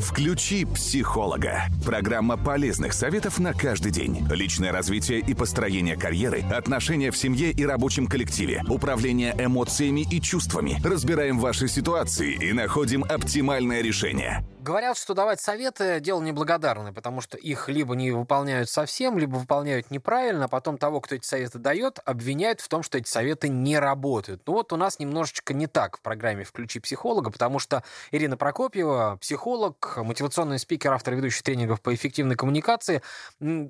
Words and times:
Включи 0.00 0.64
психолога. 0.64 1.64
Программа 1.84 2.36
полезных 2.36 2.92
советов 2.92 3.38
на 3.38 3.52
каждый 3.52 3.92
день. 3.92 4.26
Личное 4.30 4.72
развитие 4.72 5.20
и 5.20 5.34
построение 5.34 5.96
карьеры, 5.96 6.42
отношения 6.50 7.10
в 7.10 7.16
семье 7.16 7.50
и 7.50 7.64
рабочем 7.64 8.06
коллективе, 8.06 8.62
управление 8.68 9.34
эмоциями 9.38 10.06
и 10.10 10.20
чувствами. 10.20 10.78
Разбираем 10.84 11.38
ваши 11.38 11.68
ситуации 11.68 12.34
и 12.34 12.52
находим 12.52 13.04
оптимальное 13.04 13.82
решение. 13.82 14.44
Говорят, 14.66 14.98
что 14.98 15.14
давать 15.14 15.40
советы– 15.40 16.00
дело 16.00 16.20
неблагодарное, 16.20 16.92
потому 16.92 17.20
что 17.20 17.38
их 17.38 17.68
либо 17.68 17.94
не 17.94 18.10
выполняют 18.10 18.68
совсем, 18.68 19.16
либо 19.16 19.36
выполняют 19.36 19.92
неправильно, 19.92 20.46
а 20.46 20.48
потом 20.48 20.76
того, 20.76 21.00
кто 21.00 21.14
эти 21.14 21.24
советы 21.24 21.60
дает, 21.60 22.00
обвиняют 22.04 22.60
в 22.60 22.66
том, 22.66 22.82
что 22.82 22.98
эти 22.98 23.08
советы 23.08 23.48
не 23.48 23.78
работают. 23.78 24.42
Ну 24.44 24.54
вот 24.54 24.72
у 24.72 24.76
нас 24.76 24.98
немножечко 24.98 25.54
не 25.54 25.68
так 25.68 25.98
в 25.98 26.00
программе 26.00 26.42
«Включи 26.42 26.80
психолога», 26.80 27.30
потому 27.30 27.60
что 27.60 27.84
Ирина 28.10 28.36
Прокопьева, 28.36 29.18
психолог, 29.20 29.98
мотивационный 29.98 30.58
спикер, 30.58 30.92
автор 30.92 31.14
ведущих 31.14 31.44
тренингов 31.44 31.80
по 31.80 31.94
эффективной 31.94 32.34
коммуникации, 32.34 33.02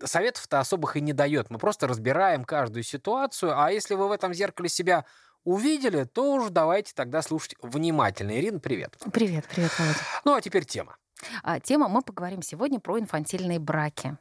советов-то 0.03 0.61
особых 0.61 0.97
и 0.97 1.03
не 1.03 1.13
дает. 1.13 1.51
Мы 1.51 1.59
просто 1.59 1.87
разбираем 1.89 2.47
каждую 2.47 2.85
ситуацию, 2.85 3.53
а 3.55 3.71
если 3.71 3.97
вы 3.97 4.09
в 4.09 4.13
этом 4.13 4.33
зеркале 4.33 4.71
себя 4.71 5.05
увидели, 5.47 6.05
то 6.05 6.35
уж 6.35 6.51
давайте 6.51 6.93
тогда 6.95 7.23
слушать 7.23 7.55
внимательно. 7.63 8.37
Ирина, 8.37 8.59
привет. 8.59 8.99
Привет, 9.13 9.47
привет, 9.49 9.71
Володя. 9.79 9.99
Ну, 10.25 10.35
а 10.35 10.41
теперь 10.43 10.65
тема. 10.65 10.97
А, 11.43 11.61
тема 11.61 11.89
мы 11.89 12.03
поговорим 12.03 12.43
сегодня 12.43 12.81
про 12.81 12.99
инфантильные 12.99 13.59
браки. 13.59 14.19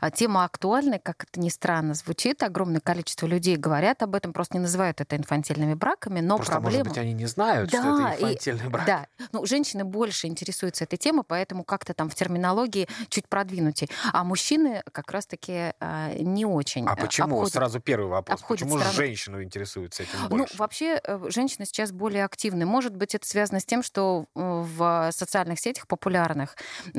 А 0.00 0.10
тема 0.10 0.44
актуальная, 0.44 0.98
как 0.98 1.24
это 1.24 1.40
ни 1.40 1.48
странно 1.48 1.94
звучит. 1.94 2.42
Огромное 2.42 2.80
количество 2.80 3.26
людей 3.26 3.56
говорят 3.56 4.02
об 4.02 4.14
этом, 4.14 4.32
просто 4.32 4.56
не 4.56 4.60
называют 4.60 5.00
это 5.00 5.16
инфантильными 5.16 5.74
браками, 5.74 6.20
но 6.20 6.36
просто, 6.36 6.54
проблема... 6.54 6.84
может 6.84 6.88
быть, 6.88 6.98
они 6.98 7.12
не 7.12 7.26
знают, 7.26 7.70
да, 7.70 7.80
что 7.80 8.08
это 8.08 8.14
инфантильный 8.14 8.66
и... 8.66 8.68
брак. 8.68 8.86
Да, 8.86 9.06
ну, 9.32 9.46
женщины 9.46 9.84
больше 9.84 10.26
интересуются 10.26 10.84
этой 10.84 10.96
темой, 10.96 11.24
поэтому 11.26 11.64
как-то 11.64 11.94
там 11.94 12.10
в 12.10 12.14
терминологии 12.14 12.88
чуть 13.08 13.28
продвинутей. 13.28 13.90
А 14.12 14.24
мужчины 14.24 14.82
как 14.92 15.10
раз-таки 15.10 15.72
а, 15.80 16.12
не 16.14 16.44
очень 16.44 16.86
А 16.86 16.96
почему? 16.96 17.36
Обходят, 17.36 17.52
Сразу 17.54 17.80
первый 17.80 18.08
вопрос. 18.08 18.42
Почему 18.42 18.78
страну... 18.78 18.92
женщину 18.94 19.42
интересуются 19.42 20.02
этим 20.02 20.28
больше? 20.28 20.36
Ну, 20.52 20.58
вообще, 20.58 21.00
э, 21.02 21.20
женщины 21.28 21.66
сейчас 21.66 21.92
более 21.92 22.24
активны. 22.24 22.66
Может 22.66 22.96
быть, 22.96 23.14
это 23.14 23.26
связано 23.26 23.60
с 23.60 23.64
тем, 23.64 23.82
что 23.82 24.26
в 24.34 25.10
социальных 25.12 25.60
сетях 25.60 25.86
популярных 25.86 26.56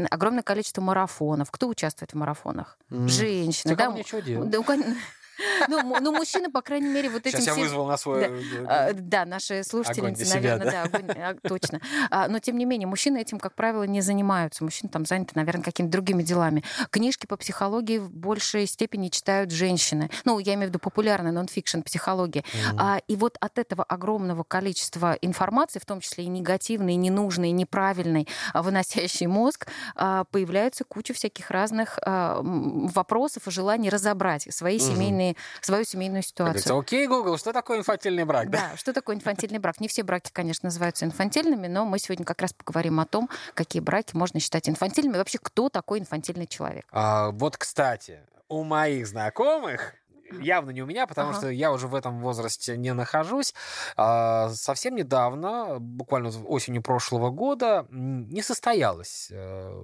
огромное 0.10 0.44
количество 0.44 0.82
марафонов. 0.82 1.52
Кто 1.52 1.68
участвует 1.68 2.12
в 2.12 2.16
марафонах? 2.16 2.53
Mm. 2.90 3.08
Женщины. 3.08 3.76
Да, 3.76 3.88
нечего 3.88 4.22
делать. 4.22 4.50
Да, 4.50 4.60
ну, 5.68 6.00
ну, 6.00 6.12
мужчины, 6.12 6.52
по 6.52 6.62
крайней 6.62 6.90
мере, 6.90 7.10
вот 7.10 7.26
этим... 7.26 7.40
Сейчас 7.40 7.58
я 7.58 7.64
вызвал 7.64 7.88
на 7.88 7.98
свой... 7.98 8.28
Да, 8.28 8.88
а, 8.88 8.94
да 8.94 9.26
наши 9.26 9.64
слушательницы, 9.64 10.34
наверное, 10.34 10.72
да, 10.72 10.84
огонь, 10.84 11.10
а, 11.10 11.36
точно. 11.48 11.82
А, 12.10 12.28
но, 12.28 12.40
тем 12.40 12.58
не 12.58 12.66
менее, 12.66 12.88
мужчины 12.88 13.22
этим, 13.22 13.40
как 13.40 13.56
правило, 13.56 13.84
не 13.84 14.02
занимаются. 14.02 14.64
Мужчины 14.64 14.90
там 14.90 15.06
заняты, 15.06 15.32
наверное, 15.36 15.64
какими-то 15.64 15.92
другими 15.92 16.24
делами. 16.24 16.64
Книжки 16.92 17.26
по 17.26 17.38
психологии 17.38 17.98
в 17.98 18.12
большей 18.12 18.68
степени 18.68 19.10
читают 19.10 19.52
женщины. 19.52 20.10
Ну, 20.26 20.40
я 20.40 20.54
имею 20.54 20.68
в 20.68 20.70
виду 20.70 20.80
популярная 20.80 21.32
нон-фикшн 21.32 21.82
психология. 21.82 22.44
Mm-hmm. 22.44 23.04
И 23.08 23.16
вот 23.16 23.38
от 23.40 23.58
этого 23.58 23.84
огромного 23.84 24.44
количества 24.44 25.18
информации, 25.22 25.80
в 25.80 25.86
том 25.86 26.02
числе 26.02 26.26
и 26.26 26.28
негативной, 26.28 26.94
и 26.94 26.98
ненужной, 26.98 27.50
и 27.50 27.54
неправильной, 27.54 28.28
выносящей 28.54 29.28
мозг, 29.28 29.68
появляется 29.96 30.84
куча 30.84 31.14
всяких 31.14 31.50
разных 31.50 31.98
вопросов 32.04 33.48
и 33.48 33.52
желаний 33.52 33.90
разобрать 33.90 34.48
свои 34.54 34.80
семейные 34.80 35.23
семейные, 35.24 35.36
свою 35.62 35.86
семейную 35.86 36.24
ситуацию. 36.24 36.78
Окей, 36.78 37.08
Google, 37.08 37.38
что 37.38 37.54
такое 37.54 37.80
инфантильный 37.80 38.26
брак? 38.26 38.50
Да? 38.50 38.70
да, 38.72 38.78
что 38.78 38.94
такое 38.94 39.16
инфантильный 39.16 39.60
брак? 39.60 39.80
Не 39.80 39.88
все 39.88 40.04
браки, 40.04 40.30
конечно, 40.32 40.68
называются 40.68 41.06
инфантильными, 41.06 41.68
но 41.68 41.86
мы 41.86 42.00
сегодня 42.00 42.26
как 42.26 42.42
раз 42.42 42.54
поговорим 42.54 43.00
о 43.00 43.06
том, 43.06 43.30
какие 43.54 43.82
браки 43.82 44.16
можно 44.16 44.40
считать 44.40 44.70
инфантильными, 44.70 45.16
и 45.16 45.18
вообще 45.18 45.40
кто 45.42 45.70
такой 45.70 46.00
инфантильный 46.00 46.48
человек. 46.48 46.86
А, 46.92 47.32
вот, 47.32 47.58
кстати, 47.58 48.20
у 48.50 48.64
моих 48.64 49.08
знакомых 49.08 49.96
явно 50.32 50.72
не 50.72 50.82
у 50.82 50.86
меня, 50.86 51.08
потому 51.08 51.30
ага. 51.30 51.38
что 51.38 51.50
я 51.50 51.72
уже 51.72 51.88
в 51.88 51.96
этом 51.96 52.20
возрасте 52.20 52.78
не 52.78 52.94
нахожусь. 52.94 53.54
А, 53.98 54.50
совсем 54.50 54.96
недавно, 54.96 55.78
буквально 55.80 56.32
осенью 56.46 56.82
прошлого 56.82 57.30
года, 57.30 57.88
не 57.90 58.42
состоялось 58.42 59.30
э, 59.32 59.84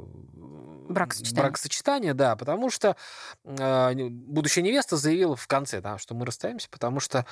бракосочетание. 0.90 1.44
бракосочетание, 1.44 2.14
да, 2.14 2.36
потому 2.36 2.70
что 2.70 2.96
э, 3.44 3.94
будущая 4.10 4.64
невеста 4.64 4.98
заявила 4.98 5.36
в 5.36 5.48
конце, 5.48 5.82
да, 5.82 5.98
что 5.98 6.16
мы 6.16 6.26
расстаемся, 6.26 6.70
потому 6.70 7.00
что 7.00 7.26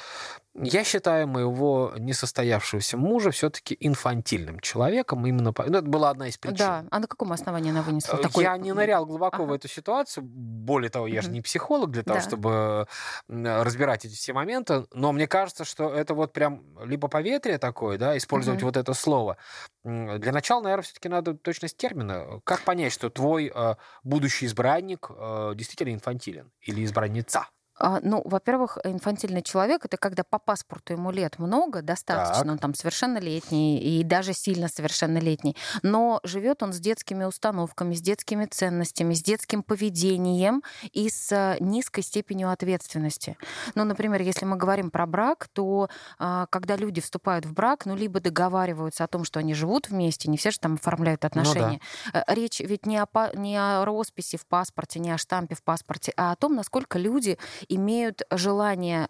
я 0.54 0.84
считаю 0.84 1.28
моего 1.28 1.94
несостоявшегося 1.98 2.98
мужа 2.98 3.32
все-таки 3.32 3.78
инфантильным 3.80 4.60
человеком. 4.60 5.26
Именно 5.26 5.54
по... 5.54 5.64
ну, 5.66 5.80
это 5.80 5.88
была 5.88 6.10
одна 6.10 6.28
из 6.28 6.38
причин. 6.38 6.58
Да. 6.58 6.86
А 6.90 7.00
на 7.00 7.08
каком 7.08 7.32
основании 7.32 7.72
она 7.72 7.82
вынесла 7.82 8.18
э, 8.18 8.22
такой... 8.22 8.44
Я 8.44 8.58
не 8.58 8.74
нырял 8.74 9.06
глубоко 9.06 9.44
ага. 9.44 9.52
в 9.52 9.54
эту 9.54 9.68
ситуацию. 9.68 10.24
Более 10.24 10.90
того, 10.90 11.08
я 11.08 11.22
же 11.22 11.30
не 11.30 11.42
психолог 11.42 11.92
для 11.92 12.04
того, 12.04 12.20
да. 12.20 12.26
чтобы 12.26 12.88
разбирать 13.28 14.06
эти 14.06 14.16
все 14.16 14.34
моменты. 14.34 14.86
Но 14.94 15.12
мне 15.12 15.28
кажется, 15.28 15.66
что 15.66 15.94
это 15.94 16.14
вот 16.14 16.34
прям 16.34 16.64
либо 16.84 17.08
поветрие 17.08 17.58
такое, 17.58 17.98
да, 17.98 18.18
использовать 18.18 18.62
угу. 18.62 18.68
вот 18.68 18.78
это 18.78 18.94
слово. 18.94 19.38
Для 19.84 20.32
начала, 20.32 20.62
наверное, 20.62 20.84
все-таки 20.84 21.10
надо 21.10 21.34
точность 21.34 21.78
термина. 21.78 22.42
Как 22.44 22.62
понять, 22.62 22.94
что 22.94 23.10
твой 23.10 23.52
э, 23.54 23.76
будущий 24.04 24.46
избранник 24.46 25.10
э, 25.10 25.54
действительно 25.56 25.94
инфантилен 25.94 26.52
или 26.62 26.84
избранница? 26.84 27.48
А, 27.80 28.00
ну, 28.02 28.22
во-первых, 28.26 28.78
инфантильный 28.84 29.44
человек 29.44 29.86
это 29.86 29.98
когда 29.98 30.24
по 30.24 30.40
паспорту 30.40 30.94
ему 30.94 31.12
лет 31.12 31.38
много, 31.38 31.82
достаточно, 31.82 32.44
так. 32.44 32.52
он 32.52 32.58
там 32.58 32.74
совершеннолетний 32.74 33.78
и 33.78 34.04
даже 34.04 34.34
сильно 34.34 34.68
совершеннолетний, 34.68 35.56
но 35.84 36.20
живет 36.24 36.64
он 36.64 36.74
с 36.74 36.80
детскими 36.80 37.24
установками, 37.24 37.94
с 37.94 38.02
детскими 38.02 38.46
ценностями, 38.46 39.14
с 39.14 39.22
детским 39.22 39.62
поведением 39.62 40.64
и 40.92 41.10
с 41.10 41.32
э, 41.32 41.58
низкой 41.60 42.02
степенью 42.02 42.50
ответственности. 42.50 43.38
Ну, 43.76 43.84
например, 43.84 44.22
если 44.22 44.46
мы 44.46 44.58
говорим 44.58 44.90
про 44.90 45.06
брак, 45.06 45.48
то 45.54 45.90
а, 46.18 46.48
когда 46.48 46.76
люди 46.76 47.02
вступают 47.02 47.46
в 47.46 47.54
брак, 47.54 47.86
ну, 47.86 47.96
либо 47.96 48.20
договариваются 48.20 49.04
о 49.04 49.08
том, 49.08 49.24
что 49.24 49.40
они 49.40 49.54
живут 49.54 49.90
вместе, 49.90 50.30
не 50.30 50.38
все 50.38 50.52
же 50.52 50.60
там 50.60 50.76
оформляют 50.76 51.26
отношения. 51.26 51.80
Ну, 52.06 52.12
да. 52.14 52.24
Э, 52.28 52.34
речь 52.34 52.60
ведь 52.60 52.86
не 52.88 53.00
о, 53.02 53.08
не 53.36 53.56
о 53.58 53.86
росписи 53.86 54.38
в 54.38 54.48
паспорте, 54.48 55.00
не 55.00 55.12
о 55.12 55.18
штампе 55.18 55.56
в 55.56 55.62
паспорте, 55.62 56.12
а 56.18 56.32
о 56.32 56.36
том, 56.36 56.56
насколько 56.56 56.98
люди 56.98 57.38
имеют 57.70 58.22
желание 58.32 59.10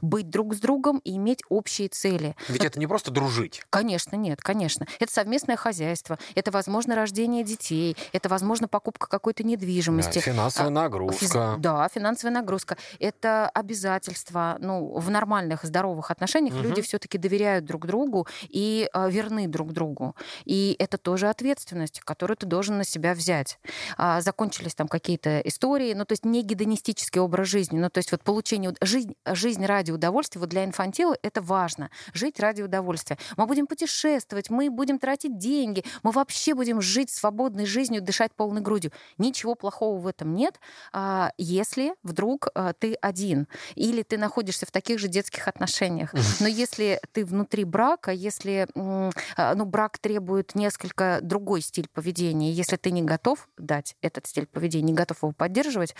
быть 0.00 0.30
друг 0.30 0.54
с 0.54 0.60
другом 0.60 0.98
и 0.98 1.16
иметь 1.16 1.42
общие 1.48 1.88
цели. 1.88 2.36
Ведь 2.48 2.64
это 2.64 2.78
не 2.78 2.86
просто 2.86 3.10
дружить. 3.10 3.62
Конечно, 3.70 4.16
нет, 4.16 4.40
конечно. 4.40 4.86
Это 5.00 5.12
совместное 5.12 5.56
хозяйство, 5.56 6.18
это, 6.34 6.50
возможно, 6.50 6.94
рождение 6.94 7.44
детей, 7.44 7.96
это, 8.12 8.28
возможно, 8.28 8.68
покупка 8.68 9.08
какой-то 9.08 9.42
недвижимости. 9.42 10.14
Да, 10.14 10.20
финансовая 10.20 10.68
а, 10.68 10.70
нагрузка. 10.70 11.18
Физ... 11.18 11.32
Да, 11.58 11.88
финансовая 11.92 12.34
нагрузка. 12.34 12.76
Это 12.98 13.48
обязательства. 13.48 14.56
Ну, 14.60 14.98
в 14.98 15.10
нормальных, 15.10 15.64
здоровых 15.64 16.10
отношениях 16.10 16.54
угу. 16.54 16.62
люди 16.62 16.82
все-таки 16.82 17.18
доверяют 17.18 17.64
друг 17.64 17.86
другу 17.86 18.26
и 18.48 18.88
а, 18.92 19.08
верны 19.08 19.48
друг 19.48 19.72
другу. 19.72 20.14
И 20.44 20.76
это 20.78 20.98
тоже 20.98 21.28
ответственность, 21.28 22.00
которую 22.00 22.36
ты 22.36 22.46
должен 22.46 22.78
на 22.78 22.84
себя 22.84 23.14
взять. 23.14 23.58
А, 23.96 24.20
закончились 24.20 24.74
там 24.74 24.88
какие-то 24.88 25.40
истории, 25.40 25.94
ну, 25.94 26.04
то 26.04 26.12
есть 26.12 26.24
не 26.24 26.42
гедонистический 26.42 27.20
образ 27.20 27.48
жизни, 27.48 27.78
ну, 27.78 27.90
то 27.96 28.00
есть 28.00 28.12
вот 28.12 28.22
получение... 28.22 28.74
Жизнь, 28.82 29.14
жизнь 29.24 29.64
ради 29.64 29.90
удовольствия, 29.90 30.38
вот 30.38 30.50
для 30.50 30.66
инфантила 30.66 31.16
это 31.22 31.40
важно. 31.40 31.90
Жить 32.12 32.38
ради 32.38 32.60
удовольствия. 32.60 33.16
Мы 33.38 33.46
будем 33.46 33.66
путешествовать, 33.66 34.50
мы 34.50 34.68
будем 34.68 34.98
тратить 34.98 35.38
деньги, 35.38 35.82
мы 36.02 36.10
вообще 36.10 36.52
будем 36.52 36.82
жить 36.82 37.08
свободной 37.08 37.64
жизнью, 37.64 38.02
дышать 38.02 38.34
полной 38.34 38.60
грудью. 38.60 38.92
Ничего 39.16 39.54
плохого 39.54 39.98
в 39.98 40.06
этом 40.06 40.34
нет, 40.34 40.60
а, 40.92 41.32
если 41.38 41.94
вдруг 42.02 42.48
а, 42.54 42.74
ты 42.74 42.98
один 43.00 43.48
или 43.76 44.02
ты 44.02 44.18
находишься 44.18 44.66
в 44.66 44.70
таких 44.70 44.98
же 44.98 45.08
детских 45.08 45.48
отношениях. 45.48 46.12
Но 46.40 46.48
если 46.48 47.00
ты 47.12 47.24
внутри 47.24 47.64
брака, 47.64 48.10
если 48.10 48.68
а, 48.74 49.54
ну, 49.54 49.64
брак 49.64 49.96
требует 49.96 50.54
несколько 50.54 51.20
другой 51.22 51.62
стиль 51.62 51.88
поведения, 51.88 52.52
если 52.52 52.76
ты 52.76 52.90
не 52.90 53.00
готов 53.00 53.48
дать 53.56 53.96
этот 54.02 54.26
стиль 54.26 54.46
поведения, 54.46 54.88
не 54.88 54.92
готов 54.92 55.22
его 55.22 55.32
поддерживать, 55.32 55.94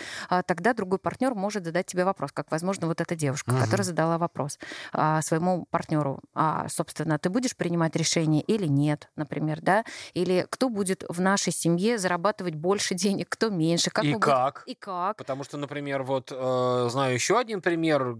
тогда 0.45 0.75
другой 0.75 0.99
партнер 0.99 1.33
может 1.33 1.65
задать 1.65 1.86
тебе 1.87 2.05
вопрос, 2.05 2.31
как, 2.31 2.51
возможно, 2.51 2.87
вот 2.87 3.01
эта 3.01 3.15
девушка, 3.15 3.51
угу. 3.51 3.59
которая 3.59 3.83
задала 3.83 4.17
вопрос 4.17 4.59
а, 4.93 5.21
своему 5.21 5.65
партнеру, 5.71 6.19
а, 6.33 6.67
собственно, 6.69 7.17
ты 7.17 7.29
будешь 7.29 7.55
принимать 7.55 7.95
решение 7.95 8.41
или 8.41 8.67
нет, 8.67 9.09
например, 9.15 9.59
да, 9.61 9.83
или 10.13 10.45
кто 10.49 10.69
будет 10.69 11.03
в 11.09 11.19
нашей 11.21 11.53
семье 11.53 11.97
зарабатывать 11.97 12.55
больше 12.55 12.93
денег, 12.93 13.29
кто 13.29 13.49
меньше, 13.49 13.89
как 13.89 14.05
и 14.05 14.13
как, 14.13 14.63
будем... 14.65 14.73
и 14.73 14.75
как, 14.75 15.17
потому 15.17 15.43
что, 15.43 15.57
например, 15.57 16.03
вот 16.03 16.31
э, 16.31 16.87
знаю 16.91 17.13
еще 17.13 17.39
один 17.39 17.61
пример, 17.61 18.17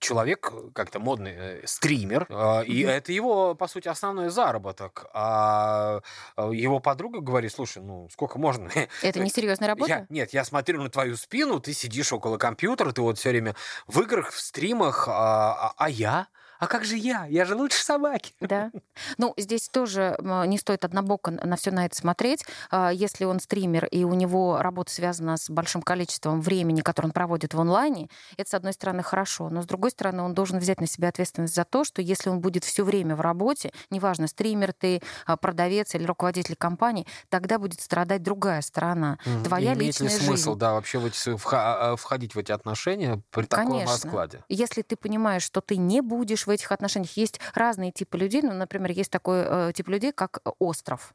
человек 0.00 0.52
как-то 0.74 0.98
модный 0.98 1.32
э, 1.36 1.66
стример, 1.66 2.26
э, 2.28 2.64
и 2.64 2.82
это 2.82 3.12
его, 3.12 3.54
по 3.54 3.66
сути, 3.68 3.88
основной 3.88 4.30
заработок, 4.30 5.06
а 5.12 6.00
э, 6.36 6.50
его 6.54 6.80
подруга 6.80 7.20
говорит, 7.20 7.52
слушай, 7.52 7.82
ну 7.82 8.08
сколько 8.12 8.38
можно? 8.38 8.70
Это 9.02 9.20
не 9.20 9.30
серьезная 9.30 9.68
работа? 9.68 9.90
Я, 9.90 10.06
нет, 10.08 10.32
я 10.32 10.44
смотрю 10.44 10.82
на 10.82 10.90
твою 10.90 11.16
спину, 11.16 11.60
ты 11.60 11.72
сидишь 11.72 12.12
около 12.12 12.38
компьютера, 12.38 12.92
ты 12.92 12.99
вот 13.02 13.18
все 13.18 13.30
время 13.30 13.54
в 13.86 14.00
играх, 14.00 14.30
в 14.30 14.40
стримах, 14.40 15.08
а, 15.08 15.68
а, 15.70 15.74
а 15.76 15.90
я? 15.90 16.28
А 16.60 16.66
как 16.66 16.84
же 16.84 16.96
я? 16.96 17.24
Я 17.26 17.46
же 17.46 17.54
лучше 17.54 17.82
собаки. 17.82 18.34
Да. 18.40 18.70
Ну, 19.16 19.32
здесь 19.38 19.68
тоже 19.70 20.16
не 20.46 20.58
стоит 20.58 20.84
однобоко 20.84 21.30
на 21.30 21.56
все 21.56 21.70
на 21.70 21.86
это 21.86 21.96
смотреть. 21.96 22.44
А, 22.70 22.90
если 22.90 23.24
он 23.24 23.40
стример, 23.40 23.86
и 23.86 24.04
у 24.04 24.12
него 24.12 24.58
работа 24.60 24.92
связана 24.92 25.38
с 25.38 25.48
большим 25.48 25.80
количеством 25.80 26.42
времени, 26.42 26.82
которое 26.82 27.08
он 27.08 27.12
проводит 27.12 27.54
в 27.54 27.60
онлайне, 27.60 28.08
это, 28.36 28.50
с 28.50 28.54
одной 28.54 28.74
стороны, 28.74 29.02
хорошо. 29.02 29.48
Но, 29.48 29.62
с 29.62 29.66
другой 29.66 29.90
стороны, 29.90 30.22
он 30.22 30.34
должен 30.34 30.58
взять 30.58 30.82
на 30.82 30.86
себя 30.86 31.08
ответственность 31.08 31.54
за 31.54 31.64
то, 31.64 31.82
что 31.82 32.02
если 32.02 32.28
он 32.28 32.40
будет 32.40 32.64
все 32.64 32.84
время 32.84 33.16
в 33.16 33.22
работе, 33.22 33.72
неважно, 33.88 34.26
стример 34.26 34.74
ты, 34.74 35.00
а, 35.24 35.38
продавец 35.38 35.94
или 35.94 36.04
руководитель 36.04 36.56
компании, 36.56 37.06
тогда 37.30 37.58
будет 37.58 37.80
страдать 37.80 38.22
другая 38.22 38.60
сторона. 38.60 39.18
Mm-hmm. 39.24 39.44
Твоя 39.44 39.72
Имеет 39.72 40.00
личная 40.00 40.08
ли 40.08 40.24
смысл, 40.26 40.50
жизнь. 40.50 40.58
да, 40.58 40.74
вообще 40.74 40.98
в 40.98 41.06
эти, 41.06 41.36
а, 41.52 41.96
входить 41.96 42.34
в 42.34 42.38
эти 42.38 42.52
отношения 42.52 43.22
при 43.30 43.46
таком 43.46 43.68
Конечно. 43.68 43.92
раскладе? 43.94 44.44
Если 44.50 44.82
ты 44.82 44.96
понимаешь, 44.96 45.42
что 45.42 45.62
ты 45.62 45.78
не 45.78 46.02
будешь 46.02 46.46
в 46.50 46.52
этих 46.52 46.72
отношениях, 46.72 47.16
есть 47.16 47.40
разные 47.54 47.92
типы 47.92 48.18
людей. 48.18 48.42
Ну, 48.42 48.52
например, 48.52 48.90
есть 48.90 49.10
такой 49.10 49.42
э, 49.44 49.72
тип 49.74 49.88
людей, 49.88 50.12
как 50.12 50.40
остров. 50.58 51.14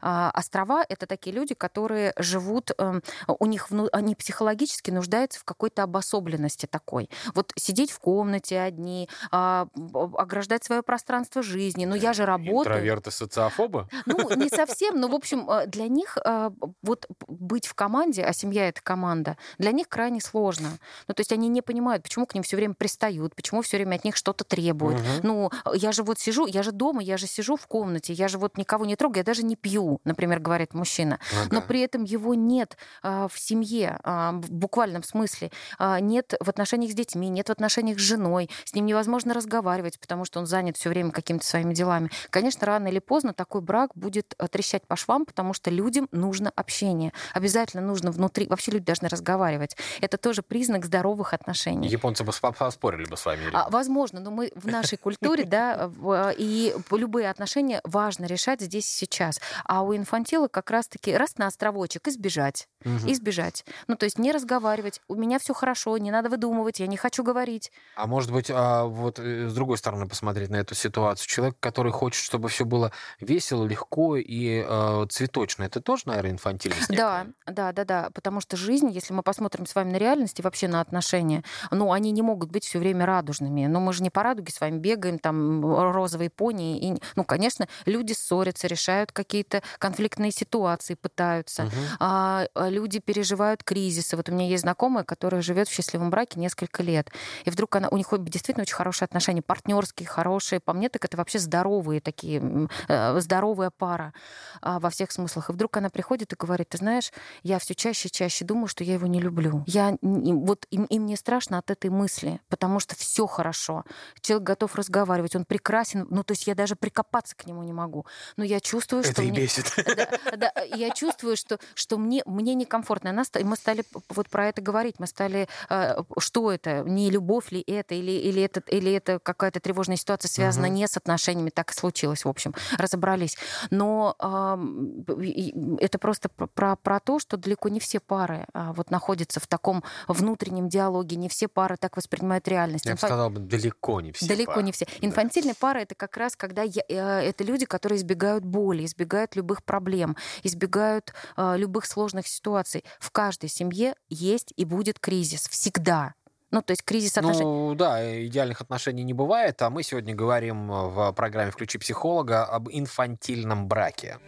А, 0.00 0.30
острова— 0.34 0.84
это 0.88 1.06
такие 1.06 1.34
люди, 1.34 1.54
которые 1.54 2.12
живут, 2.18 2.72
эм, 2.78 3.02
у 3.26 3.46
них 3.46 3.68
они 3.92 4.14
психологически 4.14 4.90
нуждаются 4.90 5.40
в 5.40 5.44
какой-то 5.44 5.82
обособленности 5.82 6.66
такой. 6.66 7.10
Вот 7.34 7.52
сидеть 7.56 7.90
в 7.90 7.98
комнате 7.98 8.60
одни, 8.60 9.08
а, 9.30 9.68
ограждать 10.16 10.64
свое 10.64 10.82
пространство 10.82 11.42
жизни. 11.42 11.84
Ну, 11.84 11.94
я 11.94 12.12
же 12.12 12.24
работаю. 12.26 12.76
Интроверты, 12.76 13.10
социофобы? 13.10 13.88
Ну, 14.06 14.34
не 14.36 14.48
совсем, 14.54 15.00
но, 15.00 15.08
в 15.08 15.14
общем, 15.14 15.48
э, 15.50 15.66
для 15.66 15.88
них 15.88 16.18
э, 16.24 16.50
вот 16.82 17.06
быть 17.28 17.66
в 17.66 17.74
команде, 17.74 18.24
а 18.24 18.32
семья— 18.32 18.68
это 18.68 18.82
команда, 18.82 19.36
для 19.58 19.72
них 19.72 19.88
крайне 19.88 20.20
сложно. 20.20 20.68
Ну, 21.08 21.14
то 21.14 21.20
есть 21.20 21.32
они 21.32 21.48
не 21.48 21.62
понимают, 21.62 22.02
почему 22.02 22.26
к 22.26 22.34
ним 22.34 22.42
все 22.42 22.56
время 22.56 22.74
пристают, 22.74 23.34
почему 23.34 23.62
все 23.62 23.76
время 23.76 23.96
от 23.96 24.04
них 24.04 24.16
что-то 24.16 24.44
требуют. 24.44 25.00
Угу. 25.00 25.08
Ну, 25.22 25.50
я 25.74 25.92
же 25.92 26.02
вот 26.02 26.18
сижу, 26.18 26.46
я 26.46 26.62
же 26.62 26.72
дома, 26.72 27.02
я 27.02 27.16
же 27.16 27.26
сижу 27.26 27.56
в 27.56 27.66
комнате, 27.66 28.12
я 28.12 28.28
же 28.28 28.38
вот 28.38 28.56
никого 28.58 28.84
не 28.84 28.96
трогаю, 28.96 29.18
я 29.20 29.24
даже 29.24 29.42
не 29.42 29.53
не 29.54 29.56
пью, 29.56 30.00
например, 30.04 30.40
говорит 30.40 30.74
мужчина, 30.74 31.18
ага. 31.32 31.48
но 31.54 31.62
при 31.62 31.80
этом 31.80 32.04
его 32.04 32.34
нет 32.34 32.76
а, 33.02 33.28
в 33.28 33.38
семье, 33.38 33.98
а, 34.02 34.32
в 34.32 34.50
буквальном 34.50 35.02
смысле, 35.02 35.50
а, 35.78 36.00
нет 36.00 36.34
в 36.40 36.48
отношениях 36.48 36.92
с 36.92 36.94
детьми, 36.94 37.28
нет 37.28 37.48
в 37.48 37.52
отношениях 37.52 37.98
с 37.98 38.02
женой, 38.02 38.50
с 38.64 38.74
ним 38.74 38.86
невозможно 38.86 39.32
разговаривать, 39.32 40.00
потому 40.00 40.24
что 40.24 40.40
он 40.40 40.46
занят 40.46 40.76
все 40.76 40.88
время 40.88 41.10
какими-то 41.10 41.46
своими 41.46 41.72
делами. 41.72 42.10
Конечно, 42.30 42.66
рано 42.66 42.88
или 42.88 42.98
поздно 42.98 43.32
такой 43.32 43.60
брак 43.60 43.90
будет 43.94 44.34
э, 44.38 44.48
трещать 44.48 44.86
по 44.86 44.96
швам, 44.96 45.24
потому 45.24 45.54
что 45.54 45.70
людям 45.70 46.08
нужно 46.10 46.50
общение. 46.56 47.12
Обязательно 47.32 47.82
нужно 47.82 48.10
внутри, 48.10 48.46
вообще 48.48 48.72
люди 48.72 48.86
должны 48.86 49.08
разговаривать. 49.08 49.76
Это 50.00 50.16
тоже 50.16 50.42
признак 50.42 50.84
здоровых 50.84 51.32
отношений. 51.32 51.88
Японцы 51.88 52.24
бы 52.24 52.32
поспорили 52.58 53.06
бы 53.06 53.16
с 53.16 53.24
вами. 53.24 53.42
А, 53.52 53.70
возможно, 53.70 54.20
но 54.20 54.30
мы 54.30 54.50
в 54.54 54.66
нашей 54.66 54.98
культуре, 54.98 55.44
да, 55.44 55.90
и 56.36 56.74
любые 56.90 57.30
отношения 57.30 57.80
важно 57.84 58.24
решать 58.26 58.60
здесь 58.60 58.86
и 58.86 59.06
сейчас. 59.06 59.40
А 59.64 59.82
у 59.82 59.94
инфантила 59.94 60.48
как 60.48 60.70
раз-таки 60.70 61.14
раз 61.14 61.36
на 61.36 61.46
островочек 61.46 62.08
избежать. 62.08 62.68
Угу. 62.84 63.10
Избежать. 63.10 63.64
Ну, 63.88 63.96
то 63.96 64.04
есть 64.04 64.18
не 64.18 64.32
разговаривать. 64.32 65.00
У 65.08 65.14
меня 65.14 65.38
все 65.38 65.54
хорошо, 65.54 65.96
не 65.98 66.10
надо 66.10 66.28
выдумывать, 66.28 66.80
я 66.80 66.86
не 66.86 66.96
хочу 66.96 67.22
говорить. 67.22 67.72
А 67.96 68.06
может 68.06 68.30
быть, 68.30 68.50
а 68.50 68.84
вот 68.84 69.18
э, 69.18 69.48
с 69.48 69.54
другой 69.54 69.78
стороны 69.78 70.06
посмотреть 70.06 70.50
на 70.50 70.56
эту 70.56 70.74
ситуацию. 70.74 71.26
Человек, 71.28 71.56
который 71.60 71.92
хочет, 71.92 72.22
чтобы 72.22 72.48
все 72.48 72.64
было 72.64 72.92
весело, 73.20 73.64
легко 73.64 74.16
и 74.16 74.64
э, 74.66 75.06
цветочно, 75.10 75.64
это 75.64 75.80
тоже, 75.80 76.02
наверное, 76.06 76.32
инфантильность? 76.32 76.88
Да, 76.88 77.26
да, 77.46 77.72
да, 77.72 77.84
да. 77.84 78.10
Потому 78.14 78.40
что 78.40 78.56
жизнь, 78.56 78.90
если 78.90 79.12
мы 79.12 79.22
посмотрим 79.22 79.66
с 79.66 79.74
вами 79.74 79.92
на 79.92 79.96
реальность 79.96 80.38
и 80.38 80.42
вообще 80.42 80.68
на 80.68 80.80
отношения, 80.80 81.42
ну, 81.70 81.92
они 81.92 82.10
не 82.10 82.22
могут 82.22 82.50
быть 82.50 82.64
все 82.64 82.78
время 82.78 83.06
радужными. 83.06 83.66
Но 83.66 83.80
мы 83.80 83.92
же 83.92 84.02
не 84.02 84.10
по 84.10 84.22
радуге 84.22 84.52
с 84.52 84.60
вами 84.60 84.78
бегаем, 84.78 85.18
там, 85.18 85.64
розовые 85.92 86.30
пони. 86.30 86.78
И, 86.78 87.02
ну, 87.16 87.24
конечно, 87.24 87.68
люди 87.86 88.12
ссорятся, 88.12 88.66
решают 88.66 89.12
какие 89.12 89.33
какие-то 89.34 89.62
конфликтные 89.80 90.30
ситуации 90.30 90.94
пытаются. 90.94 91.64
Угу. 91.64 91.72
А, 91.98 92.46
люди 92.54 93.00
переживают 93.00 93.64
кризисы. 93.64 94.16
Вот 94.16 94.28
у 94.28 94.32
меня 94.32 94.46
есть 94.46 94.62
знакомая, 94.62 95.02
которая 95.02 95.42
живет 95.42 95.68
в 95.68 95.72
счастливом 95.72 96.10
браке 96.10 96.38
несколько 96.38 96.84
лет. 96.84 97.10
И 97.44 97.50
вдруг 97.50 97.74
она, 97.74 97.88
у 97.88 97.96
них 97.96 98.06
действительно 98.20 98.62
очень 98.62 98.76
хорошие 98.76 99.06
отношения, 99.06 99.42
партнерские, 99.42 100.06
хорошие. 100.06 100.60
По 100.60 100.72
мне, 100.72 100.88
так 100.88 101.04
это 101.04 101.16
вообще 101.16 101.40
здоровые 101.40 102.00
такие, 102.00 102.68
э, 102.86 103.20
здоровая 103.20 103.70
пара 103.76 104.14
а, 104.62 104.78
во 104.78 104.90
всех 104.90 105.10
смыслах. 105.10 105.50
И 105.50 105.52
вдруг 105.52 105.76
она 105.76 105.90
приходит 105.90 106.32
и 106.32 106.36
говорит, 106.36 106.68
ты 106.68 106.78
знаешь, 106.78 107.12
я 107.42 107.58
все 107.58 107.74
чаще 107.74 108.06
и 108.06 108.12
чаще 108.12 108.44
думаю, 108.44 108.68
что 108.68 108.84
я 108.84 108.94
его 108.94 109.08
не 109.08 109.20
люблю. 109.20 109.64
Я, 109.66 109.98
вот, 110.00 110.66
и, 110.70 110.76
и 110.76 110.98
мне 111.00 111.16
страшно 111.16 111.58
от 111.58 111.72
этой 111.72 111.90
мысли, 111.90 112.40
потому 112.48 112.78
что 112.78 112.94
все 112.94 113.26
хорошо. 113.26 113.84
Человек 114.20 114.46
готов 114.46 114.76
разговаривать, 114.76 115.34
он 115.34 115.44
прекрасен. 115.44 116.06
Ну, 116.10 116.22
то 116.22 116.32
есть 116.32 116.46
я 116.46 116.54
даже 116.54 116.76
прикопаться 116.76 117.34
к 117.34 117.46
нему 117.46 117.64
не 117.64 117.72
могу. 117.72 118.06
Но 118.36 118.44
я 118.44 118.60
чувствую, 118.60 119.02
что 119.02 119.23
и 119.24 119.30
бесит. 119.30 119.72
Да, 119.94 120.36
да, 120.36 120.52
я 120.74 120.90
чувствую, 120.90 121.36
что, 121.36 121.58
что 121.74 121.98
мне, 121.98 122.22
мне 122.26 122.54
некомфортно. 122.54 123.10
Она, 123.10 123.24
мы 123.42 123.56
стали 123.56 123.84
вот 124.08 124.28
про 124.28 124.48
это 124.48 124.60
говорить. 124.60 124.96
Мы 124.98 125.06
стали, 125.06 125.48
э, 125.70 126.02
что 126.18 126.50
это, 126.50 126.80
не 126.80 127.10
любовь 127.10 127.52
ли 127.52 127.62
это, 127.66 127.94
или, 127.94 128.12
или 128.12 128.42
это, 128.42 128.60
или 128.68 128.92
это 128.92 129.18
какая-то 129.18 129.60
тревожная 129.60 129.96
ситуация 129.96 130.28
связана 130.28 130.66
угу. 130.68 130.76
не 130.76 130.88
с 130.88 130.96
отношениями, 130.96 131.50
так 131.50 131.70
и 131.70 131.74
случилось, 131.74 132.24
в 132.24 132.28
общем, 132.28 132.54
разобрались. 132.76 133.36
Но 133.70 134.16
э, 134.18 135.76
это 135.80 135.98
просто 135.98 136.28
про, 136.28 136.76
про 136.76 137.00
то, 137.00 137.18
что 137.18 137.36
далеко 137.36 137.68
не 137.68 137.80
все 137.80 138.00
пары 138.00 138.46
э, 138.52 138.72
вот 138.74 138.90
находятся 138.90 139.40
в 139.40 139.46
таком 139.46 139.84
внутреннем 140.08 140.68
диалоге, 140.68 141.16
не 141.16 141.28
все 141.28 141.48
пары 141.48 141.76
так 141.76 141.96
воспринимают 141.96 142.48
реальность. 142.48 142.86
Я 142.86 142.92
бы 142.92 142.98
сказала, 142.98 143.30
далеко 143.30 144.00
не 144.00 144.12
все 144.12 144.26
Далеко 144.26 144.52
пары. 144.52 144.64
не 144.64 144.72
все. 144.72 144.86
Инфантильная 145.00 145.54
да. 145.54 145.58
пара— 145.60 145.78
это 145.80 145.94
как 145.94 146.16
раз, 146.16 146.36
когда 146.36 146.62
я, 146.62 146.82
э, 146.88 147.28
это 147.28 147.44
люди, 147.44 147.66
которые 147.66 147.98
избегают 147.98 148.44
боли, 148.44 148.84
избегают 148.84 149.13
избегают 149.14 149.36
любых 149.36 149.62
проблем, 149.62 150.16
избегают 150.42 151.14
э, 151.36 151.54
любых 151.56 151.86
сложных 151.86 152.26
ситуаций. 152.26 152.84
В 152.98 153.10
каждой 153.10 153.48
семье 153.48 153.94
есть 154.08 154.52
и 154.56 154.64
будет 154.64 154.98
кризис. 154.98 155.48
Всегда. 155.48 156.14
Ну, 156.50 156.62
то 156.62 156.72
есть 156.72 156.84
кризис 156.84 157.16
отношений. 157.18 157.44
Ну, 157.44 157.74
да, 157.74 158.26
идеальных 158.26 158.60
отношений 158.60 159.02
не 159.02 159.12
бывает, 159.12 159.60
а 159.62 159.70
мы 159.70 159.82
сегодня 159.82 160.14
говорим 160.14 160.68
в 160.68 161.12
программе 161.12 161.50
«Включи 161.50 161.78
психолога» 161.78 162.44
об 162.44 162.68
инфантильном 162.70 163.66
браке. 163.66 164.18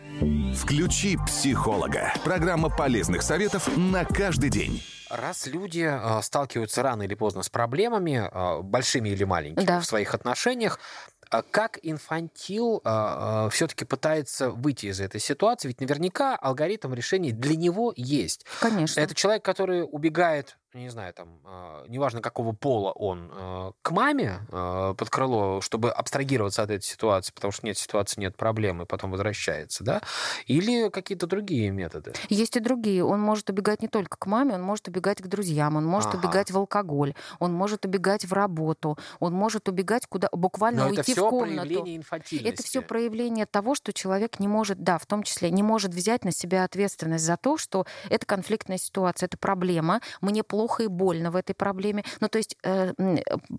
«Включи 0.57 1.19
психолога»– 1.27 2.13
программа 2.25 2.69
полезных 2.69 3.23
советов 3.23 3.69
на 3.77 4.05
каждый 4.05 4.51
день. 4.51 4.83
Раз 5.09 5.47
люди 5.47 5.89
э, 5.89 6.23
сталкиваются 6.23 6.83
рано 6.83 7.03
или 7.03 7.15
поздно 7.15 7.45
с 7.45 7.49
проблемами, 7.49 8.29
э, 8.29 8.63
большими 8.63 9.11
или 9.11 9.23
маленькими, 9.23 9.65
да. 9.65 9.81
в 9.81 9.87
своих 9.87 10.15
отношениях, 10.15 10.81
как 11.29 11.79
инфантил 11.83 12.81
а, 12.85 13.47
а, 13.47 13.51
все-таки 13.51 13.85
пытается 13.85 14.51
выйти 14.51 14.87
из 14.87 15.01
этой 15.01 15.21
ситуации? 15.21 15.69
Ведь 15.69 15.81
наверняка 15.81 16.37
алгоритм 16.37 16.95
решений 16.95 17.33
для 17.33 17.57
него 17.57 17.93
есть. 17.97 18.47
Конечно. 18.61 19.01
Это 19.01 19.15
человек, 19.15 19.45
который 19.45 19.87
убегает 19.91 20.57
не 20.75 20.89
знаю, 20.89 21.13
там, 21.15 21.41
э, 21.45 21.85
неважно 21.89 22.21
какого 22.21 22.53
пола 22.53 22.93
он, 22.93 23.31
э, 23.33 23.73
к 23.83 23.91
маме 23.91 24.41
э, 24.51 24.95
под 24.97 25.11
крыло, 25.11 25.61
чтобы 25.61 25.91
абстрагироваться 25.91 26.63
от 26.63 26.71
этой 26.71 26.85
ситуации, 26.85 27.33
потому 27.33 27.53
что 27.53 27.67
нет 27.67 27.79
ситуации, 27.79 28.21
нет 28.21 28.37
проблемы, 28.37 28.85
потом 28.85 29.11
возвращается, 29.11 29.85
да? 29.85 30.03
Или 30.47 30.91
какие-то 30.91 31.27
другие 31.27 31.71
методы? 31.71 32.13
Есть 32.29 32.57
и 32.57 32.61
другие. 32.61 33.05
Он 33.05 33.21
может 33.21 33.49
убегать 33.49 33.81
не 33.83 33.89
только 33.89 34.17
к 34.17 34.27
маме, 34.27 34.55
он 34.55 34.63
может 34.63 34.89
убегать 34.89 35.23
к 35.23 35.27
друзьям, 35.27 35.77
он 35.77 35.87
может 35.87 36.15
ага. 36.15 36.19
убегать 36.19 36.51
в 36.51 36.59
алкоголь, 36.59 37.15
он 37.39 37.53
может 37.53 37.85
убегать 37.85 38.25
в 38.25 38.33
работу, 38.33 38.99
он 39.21 39.33
может 39.33 39.69
убегать 39.69 40.07
куда 40.07 40.29
буквально 40.33 40.85
Но 40.85 40.91
уйти 40.91 41.01
это 41.01 41.13
все 41.13 41.27
в 41.27 41.31
комнату. 41.31 41.69
проявление 41.69 41.97
инфантильности. 41.97 42.53
Это 42.53 42.63
все 42.63 42.83
проявление 42.83 43.47
того, 43.47 43.75
что 43.75 43.93
человек 43.93 44.41
не 44.41 44.49
может, 44.49 44.83
да, 44.83 44.99
в 44.99 45.07
том 45.07 45.23
числе 45.23 45.51
не 45.51 45.63
может 45.63 45.95
взять 45.95 46.25
на 46.25 46.33
себя 46.33 46.65
ответственность 46.65 47.25
за 47.25 47.37
то, 47.37 47.57
что 47.57 47.87
это 48.11 48.27
конфликтная 48.27 48.79
ситуация, 48.79 49.27
это 49.27 49.39
проблема, 49.39 50.01
мне 50.21 50.43
плохо 50.43 50.56
плохо 50.57 50.85
и 50.85 50.87
больно 50.87 51.31
в 51.31 51.37
этой 51.37 51.55
проблеме. 51.55 52.03
Ну, 52.21 52.29
то 52.29 52.39
есть 52.39 52.57
э, 52.63 52.95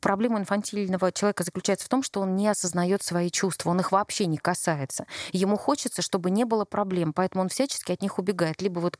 проблема 0.01 0.39
инфантильного 0.39 1.11
человека 1.11 1.43
заключается 1.43 1.85
в 1.85 1.89
том, 1.89 2.01
что 2.01 2.21
он 2.21 2.35
не 2.35 2.47
осознает 2.47 3.03
свои 3.03 3.29
чувства, 3.29 3.69
он 3.69 3.79
их 3.79 3.91
вообще 3.91 4.25
не 4.25 4.37
касается. 4.37 5.05
Ему 5.31 5.57
хочется, 5.57 6.01
чтобы 6.01 6.31
не 6.31 6.43
было 6.43 6.65
проблем, 6.65 7.13
поэтому 7.13 7.43
он 7.43 7.49
всячески 7.49 7.91
от 7.91 8.01
них 8.01 8.17
убегает. 8.17 8.63
Либо 8.63 8.79
вот 8.79 8.97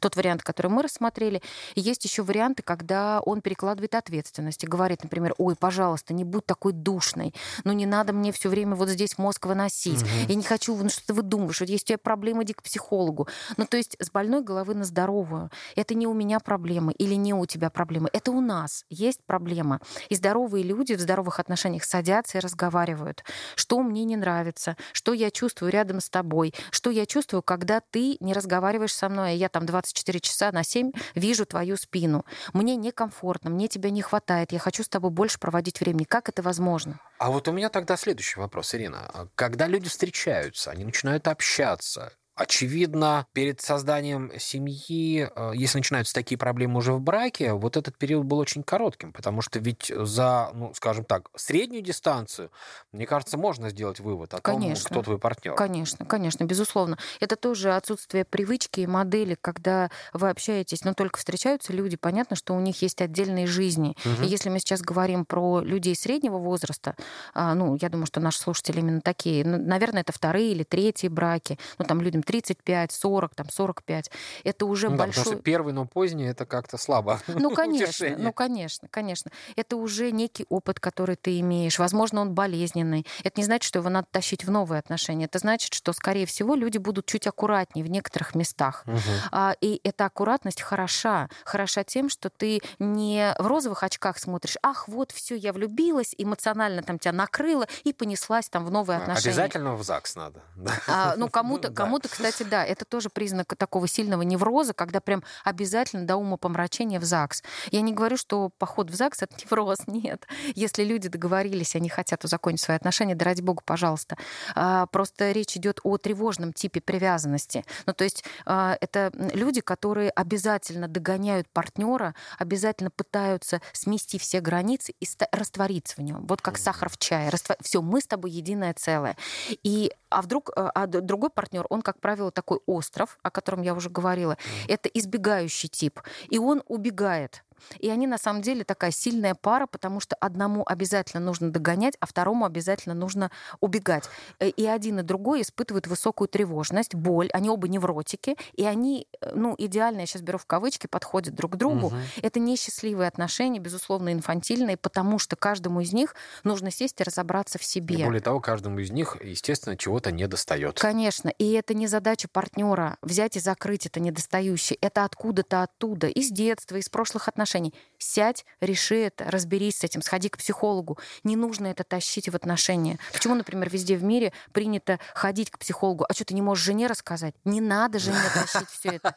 тот 0.00 0.16
вариант, 0.16 0.42
который 0.42 0.70
мы 0.70 0.82
рассмотрели. 0.82 1.40
Есть 1.74 2.04
еще 2.04 2.22
варианты, 2.22 2.62
когда 2.62 3.20
он 3.24 3.40
перекладывает 3.40 3.94
ответственность 3.94 4.62
и 4.64 4.66
говорит, 4.66 5.02
например, 5.02 5.34
ой, 5.38 5.56
пожалуйста, 5.56 6.12
не 6.12 6.24
будь 6.24 6.44
такой 6.44 6.74
душной, 6.74 7.34
ну 7.64 7.72
не 7.72 7.86
надо 7.86 8.12
мне 8.12 8.30
все 8.30 8.50
время 8.50 8.74
вот 8.74 8.90
здесь 8.90 9.16
мозг 9.16 9.46
выносить, 9.46 10.02
угу. 10.02 10.10
я 10.28 10.34
не 10.34 10.42
хочу, 10.42 10.76
ну 10.76 10.90
что 10.90 11.06
ты 11.06 11.14
выдумываешь, 11.14 11.60
вот 11.60 11.70
есть 11.70 11.84
у 11.84 11.88
тебя 11.88 11.98
проблемы, 11.98 12.42
иди 12.44 12.52
к 12.52 12.62
психологу. 12.62 13.26
Ну 13.56 13.64
то 13.64 13.78
есть 13.78 13.96
с 13.98 14.10
больной 14.10 14.42
головы 14.42 14.74
на 14.74 14.84
здоровую. 14.84 15.50
Это 15.76 15.94
не 15.94 16.06
у 16.06 16.12
меня 16.12 16.40
проблемы 16.40 16.92
или 16.92 17.14
не 17.14 17.32
у 17.32 17.37
тебя 17.46 17.70
проблемы. 17.70 18.08
Это 18.12 18.30
у 18.30 18.40
нас 18.40 18.84
есть 18.88 19.20
проблема. 19.26 19.80
И 20.08 20.14
здоровые 20.14 20.64
люди 20.64 20.94
в 20.94 21.00
здоровых 21.00 21.40
отношениях 21.40 21.84
садятся 21.84 22.38
и 22.38 22.40
разговаривают. 22.40 23.24
Что 23.54 23.80
мне 23.82 24.04
не 24.04 24.16
нравится, 24.16 24.76
что 24.92 25.12
я 25.12 25.30
чувствую 25.30 25.72
рядом 25.72 26.00
с 26.00 26.10
тобой, 26.10 26.54
что 26.70 26.90
я 26.90 27.06
чувствую, 27.06 27.42
когда 27.42 27.80
ты 27.80 28.16
не 28.20 28.32
разговариваешь 28.32 28.94
со 28.94 29.08
мной, 29.08 29.30
а 29.30 29.34
я 29.34 29.48
там 29.48 29.66
24 29.66 30.20
часа 30.20 30.52
на 30.52 30.64
7 30.64 30.92
вижу 31.14 31.46
твою 31.46 31.76
спину. 31.76 32.24
Мне 32.52 32.76
некомфортно, 32.76 33.50
мне 33.50 33.68
тебя 33.68 33.90
не 33.90 34.02
хватает, 34.02 34.52
я 34.52 34.58
хочу 34.58 34.82
с 34.82 34.88
тобой 34.88 35.10
больше 35.10 35.38
проводить 35.38 35.80
времени. 35.80 36.04
Как 36.04 36.28
это 36.28 36.42
возможно? 36.42 37.00
А 37.18 37.30
вот 37.30 37.48
у 37.48 37.52
меня 37.52 37.68
тогда 37.68 37.96
следующий 37.96 38.38
вопрос, 38.40 38.74
Ирина. 38.74 39.28
Когда 39.34 39.66
люди 39.66 39.88
встречаются, 39.88 40.70
они 40.70 40.84
начинают 40.84 41.28
общаться, 41.28 42.12
Очевидно, 42.38 43.26
перед 43.32 43.60
созданием 43.60 44.30
семьи, 44.38 45.28
э, 45.34 45.52
если 45.56 45.78
начинаются 45.78 46.14
такие 46.14 46.38
проблемы 46.38 46.78
уже 46.78 46.92
в 46.92 47.00
браке, 47.00 47.52
вот 47.52 47.76
этот 47.76 47.98
период 47.98 48.24
был 48.26 48.38
очень 48.38 48.62
коротким, 48.62 49.12
потому 49.12 49.42
что 49.42 49.58
ведь 49.58 49.90
за, 49.92 50.52
ну, 50.54 50.72
скажем 50.72 51.04
так, 51.04 51.30
среднюю 51.34 51.82
дистанцию, 51.82 52.52
мне 52.92 53.06
кажется, 53.06 53.36
можно 53.36 53.70
сделать 53.70 53.98
вывод 53.98 54.34
о 54.34 54.40
конечно, 54.40 54.88
том, 54.88 54.92
кто 54.92 55.02
твой 55.02 55.18
партнер. 55.18 55.56
Конечно, 55.56 56.06
конечно, 56.06 56.44
безусловно. 56.44 56.96
Это 57.18 57.34
тоже 57.34 57.74
отсутствие 57.74 58.24
привычки 58.24 58.80
и 58.80 58.86
модели, 58.86 59.36
когда 59.40 59.90
вы 60.12 60.30
общаетесь, 60.30 60.84
но 60.84 60.94
только 60.94 61.18
встречаются 61.18 61.72
люди, 61.72 61.96
понятно, 61.96 62.36
что 62.36 62.54
у 62.54 62.60
них 62.60 62.80
есть 62.82 63.02
отдельные 63.02 63.48
жизни. 63.48 63.96
Угу. 64.04 64.24
И 64.24 64.28
если 64.28 64.48
мы 64.48 64.60
сейчас 64.60 64.80
говорим 64.80 65.24
про 65.24 65.60
людей 65.60 65.96
среднего 65.96 66.38
возраста, 66.38 66.94
а, 67.34 67.56
ну, 67.56 67.76
я 67.80 67.88
думаю, 67.88 68.06
что 68.06 68.20
наши 68.20 68.38
слушатели 68.38 68.78
именно 68.78 69.00
такие, 69.00 69.44
ну, 69.44 69.58
наверное, 69.58 70.02
это 70.02 70.12
вторые 70.12 70.52
или 70.52 70.62
третьи 70.62 71.08
браки, 71.08 71.58
ну, 71.78 71.84
там 71.84 72.00
людям 72.00 72.22
35, 72.28 72.92
40, 72.92 73.34
там 73.34 73.48
45. 73.48 74.10
Это 74.44 74.66
уже 74.66 74.90
ну, 74.90 74.96
большой... 74.96 75.14
Да, 75.14 75.20
потому 75.22 75.36
что 75.36 75.42
первый, 75.42 75.72
но 75.72 75.86
поздний, 75.86 76.26
это 76.26 76.44
как-то 76.44 76.76
слабо. 76.76 77.20
Ну, 77.38 77.54
конечно, 77.54 78.16
ну, 78.18 78.32
конечно, 78.32 78.88
конечно. 78.90 79.30
Это 79.56 79.76
уже 79.76 80.10
некий 80.10 80.44
опыт, 80.50 80.78
который 80.78 81.16
ты 81.16 81.40
имеешь. 81.40 81.78
Возможно, 81.78 82.20
он 82.20 82.34
болезненный. 82.34 83.06
Это 83.24 83.40
не 83.40 83.44
значит, 83.44 83.66
что 83.66 83.78
его 83.78 83.88
надо 83.88 84.08
тащить 84.10 84.44
в 84.44 84.50
новые 84.50 84.80
отношения. 84.80 85.24
Это 85.24 85.38
значит, 85.38 85.72
что, 85.72 85.92
скорее 85.94 86.26
всего, 86.26 86.54
люди 86.54 86.76
будут 86.76 87.06
чуть 87.06 87.26
аккуратнее 87.26 87.84
в 87.84 87.88
некоторых 87.88 88.34
местах. 88.34 88.84
Угу. 88.86 89.54
И 89.62 89.80
эта 89.84 90.04
аккуратность 90.04 90.60
хороша. 90.60 91.30
Хороша 91.44 91.84
тем, 91.84 92.10
что 92.10 92.28
ты 92.28 92.60
не 92.78 93.34
в 93.38 93.46
розовых 93.46 93.82
очках 93.82 94.18
смотришь, 94.18 94.56
ах, 94.62 94.88
вот, 94.88 95.12
все, 95.12 95.34
я 95.34 95.54
влюбилась, 95.54 96.14
эмоционально 96.18 96.82
там 96.82 96.98
тебя 96.98 97.12
накрыло 97.12 97.66
и 97.84 97.94
понеслась 97.94 98.48
там 98.50 98.66
в 98.66 98.70
новые 98.70 98.98
а, 98.98 99.02
отношения. 99.02 99.30
Обязательно 99.30 99.74
в 99.76 99.82
ЗАГС 99.82 100.16
надо. 100.16 100.42
А, 100.88 101.14
ну, 101.16 101.28
кому-то, 101.28 101.70
кому-то, 101.70 102.08
кстати, 102.18 102.42
да, 102.42 102.64
это 102.64 102.84
тоже 102.84 103.10
признак 103.10 103.54
такого 103.56 103.86
сильного 103.86 104.22
невроза, 104.22 104.74
когда 104.74 105.00
прям 105.00 105.22
обязательно 105.44 106.04
до 106.04 106.16
ума 106.16 106.36
помрачения 106.36 106.98
в 106.98 107.04
ЗАГС. 107.04 107.44
Я 107.70 107.80
не 107.80 107.92
говорю, 107.92 108.16
что 108.16 108.50
поход 108.58 108.90
в 108.90 108.94
ЗАГС— 108.94 109.22
это 109.24 109.36
невроз, 109.36 109.78
нет. 109.86 110.26
Если 110.56 110.82
люди 110.82 111.08
договорились, 111.08 111.76
они 111.76 111.88
хотят 111.88 112.24
узаконить 112.24 112.60
свои 112.60 112.76
отношения, 112.76 113.14
да 113.14 113.24
ради 113.24 113.40
бога, 113.40 113.62
пожалуйста. 113.64 114.16
А, 114.56 114.86
просто 114.86 115.30
речь 115.30 115.56
идет 115.56 115.78
о 115.84 115.96
тревожном 115.96 116.52
типе 116.52 116.80
привязанности. 116.80 117.64
Ну, 117.86 117.92
то 117.92 118.02
есть 118.02 118.24
а, 118.44 118.76
это 118.80 119.12
люди, 119.14 119.60
которые 119.60 120.10
обязательно 120.10 120.88
догоняют 120.88 121.48
партнера, 121.48 122.16
обязательно 122.36 122.90
пытаются 122.90 123.60
смести 123.72 124.18
все 124.18 124.40
границы 124.40 124.92
и 124.98 125.06
раствориться 125.30 125.94
в 125.96 126.02
нем. 126.02 126.26
Вот 126.26 126.42
как 126.42 126.58
сахар 126.58 126.88
в 126.88 126.98
чае. 126.98 127.28
Раствор... 127.28 127.56
Все, 127.60 127.80
мы 127.80 128.00
с 128.00 128.06
тобой 128.08 128.32
единое 128.32 128.74
целое. 128.74 129.16
И 129.62 129.92
а 130.10 130.22
вдруг 130.22 130.50
а, 130.56 130.70
а 130.74 130.86
другой 130.86 131.30
партнер, 131.30 131.66
он, 131.68 131.82
как 131.82 132.00
правило, 132.00 132.07
такой 132.30 132.60
остров, 132.66 133.18
о 133.22 133.30
котором 133.30 133.62
я 133.62 133.74
уже 133.74 133.90
говорила, 133.90 134.36
это 134.68 134.88
избегающий 134.88 135.68
тип, 135.68 136.00
и 136.28 136.38
он 136.38 136.62
убегает 136.66 137.44
и 137.78 137.90
они 137.90 138.06
на 138.06 138.18
самом 138.18 138.42
деле 138.42 138.64
такая 138.64 138.90
сильная 138.90 139.34
пара, 139.34 139.66
потому 139.66 140.00
что 140.00 140.16
одному 140.16 140.62
обязательно 140.66 141.22
нужно 141.22 141.50
догонять, 141.50 141.96
а 142.00 142.06
второму 142.06 142.44
обязательно 142.44 142.94
нужно 142.94 143.30
убегать. 143.60 144.04
Э, 144.38 144.48
и 144.48 144.66
один 144.66 145.00
и 145.00 145.02
другой 145.02 145.42
испытывают 145.42 145.86
высокую 145.86 146.28
тревожность, 146.28 146.94
боль. 146.94 147.28
Они 147.32 147.50
оба 147.50 147.68
невротики, 147.68 148.36
и 148.54 148.64
они, 148.64 149.06
э, 149.20 149.32
ну, 149.34 149.54
идеально, 149.58 150.00
я 150.00 150.06
сейчас 150.06 150.22
беру 150.22 150.38
в 150.38 150.46
кавычки, 150.46 150.86
подходят 150.86 151.34
друг 151.34 151.52
к 151.52 151.56
другу. 151.56 151.88
Угу. 151.88 151.96
Это 152.22 152.40
несчастливые 152.40 153.08
отношения, 153.08 153.58
безусловно, 153.58 154.12
инфантильные, 154.12 154.76
потому 154.76 155.18
что 155.18 155.36
каждому 155.36 155.80
из 155.80 155.92
них 155.92 156.14
нужно 156.44 156.70
сесть 156.70 157.00
и 157.00 157.04
разобраться 157.04 157.58
в 157.58 157.64
себе. 157.64 157.96
И 157.96 158.04
более 158.04 158.20
того, 158.20 158.40
каждому 158.40 158.78
из 158.78 158.90
них, 158.90 159.16
естественно, 159.22 159.76
чего-то 159.76 160.10
не 160.12 160.26
достает. 160.26 160.78
Конечно. 160.78 161.28
И 161.28 161.52
это 161.52 161.74
не 161.74 161.86
задача 161.86 162.28
партнера 162.28 162.96
взять 163.02 163.36
и 163.36 163.40
закрыть 163.40 163.86
это 163.86 164.00
недостающее. 164.00 164.78
Это 164.80 165.04
откуда-то 165.04 165.62
оттуда, 165.62 166.06
из 166.08 166.30
детства, 166.30 166.76
из 166.76 166.88
прошлых 166.88 167.28
отношений 167.28 167.47
отношений. 167.48 167.74
Сядь, 167.98 168.44
реши 168.60 168.96
это, 168.96 169.24
разберись 169.30 169.78
с 169.78 169.84
этим, 169.84 170.02
сходи 170.02 170.28
к 170.28 170.38
психологу. 170.38 170.98
Не 171.24 171.36
нужно 171.36 171.66
это 171.66 171.82
тащить 171.82 172.28
в 172.28 172.36
отношения. 172.36 172.98
Почему, 173.12 173.34
например, 173.34 173.68
везде 173.70 173.96
в 173.96 174.04
мире 174.04 174.32
принято 174.52 175.00
ходить 175.14 175.50
к 175.50 175.58
психологу? 175.58 176.04
А 176.08 176.12
что 176.12 176.24
ты 176.24 176.34
не 176.34 176.42
можешь 176.42 176.64
жене 176.64 176.86
рассказать? 176.86 177.34
Не 177.44 177.60
надо 177.60 177.98
жене 177.98 178.18
тащить 178.34 178.68
все 178.68 178.90
это. 178.90 179.16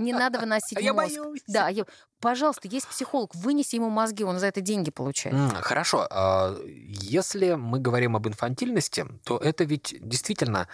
Не 0.00 0.12
надо 0.12 0.38
выносить 0.40 0.76
а 0.78 0.80
мозг. 0.80 0.84
Я 0.84 1.22
боюсь. 1.22 1.42
Да, 1.46 1.68
я... 1.68 1.84
Пожалуйста, 2.20 2.66
есть 2.66 2.88
психолог, 2.88 3.32
вынеси 3.36 3.76
ему 3.76 3.90
мозги, 3.90 4.24
он 4.24 4.40
за 4.40 4.46
это 4.46 4.60
деньги 4.60 4.90
получает. 4.90 5.36
Хорошо. 5.62 6.06
А, 6.10 6.56
если 6.66 7.54
мы 7.54 7.78
говорим 7.78 8.16
об 8.16 8.26
инфантильности, 8.26 9.06
то 9.24 9.38
это 9.38 9.62
ведь 9.62 9.94
действительно 10.00 10.66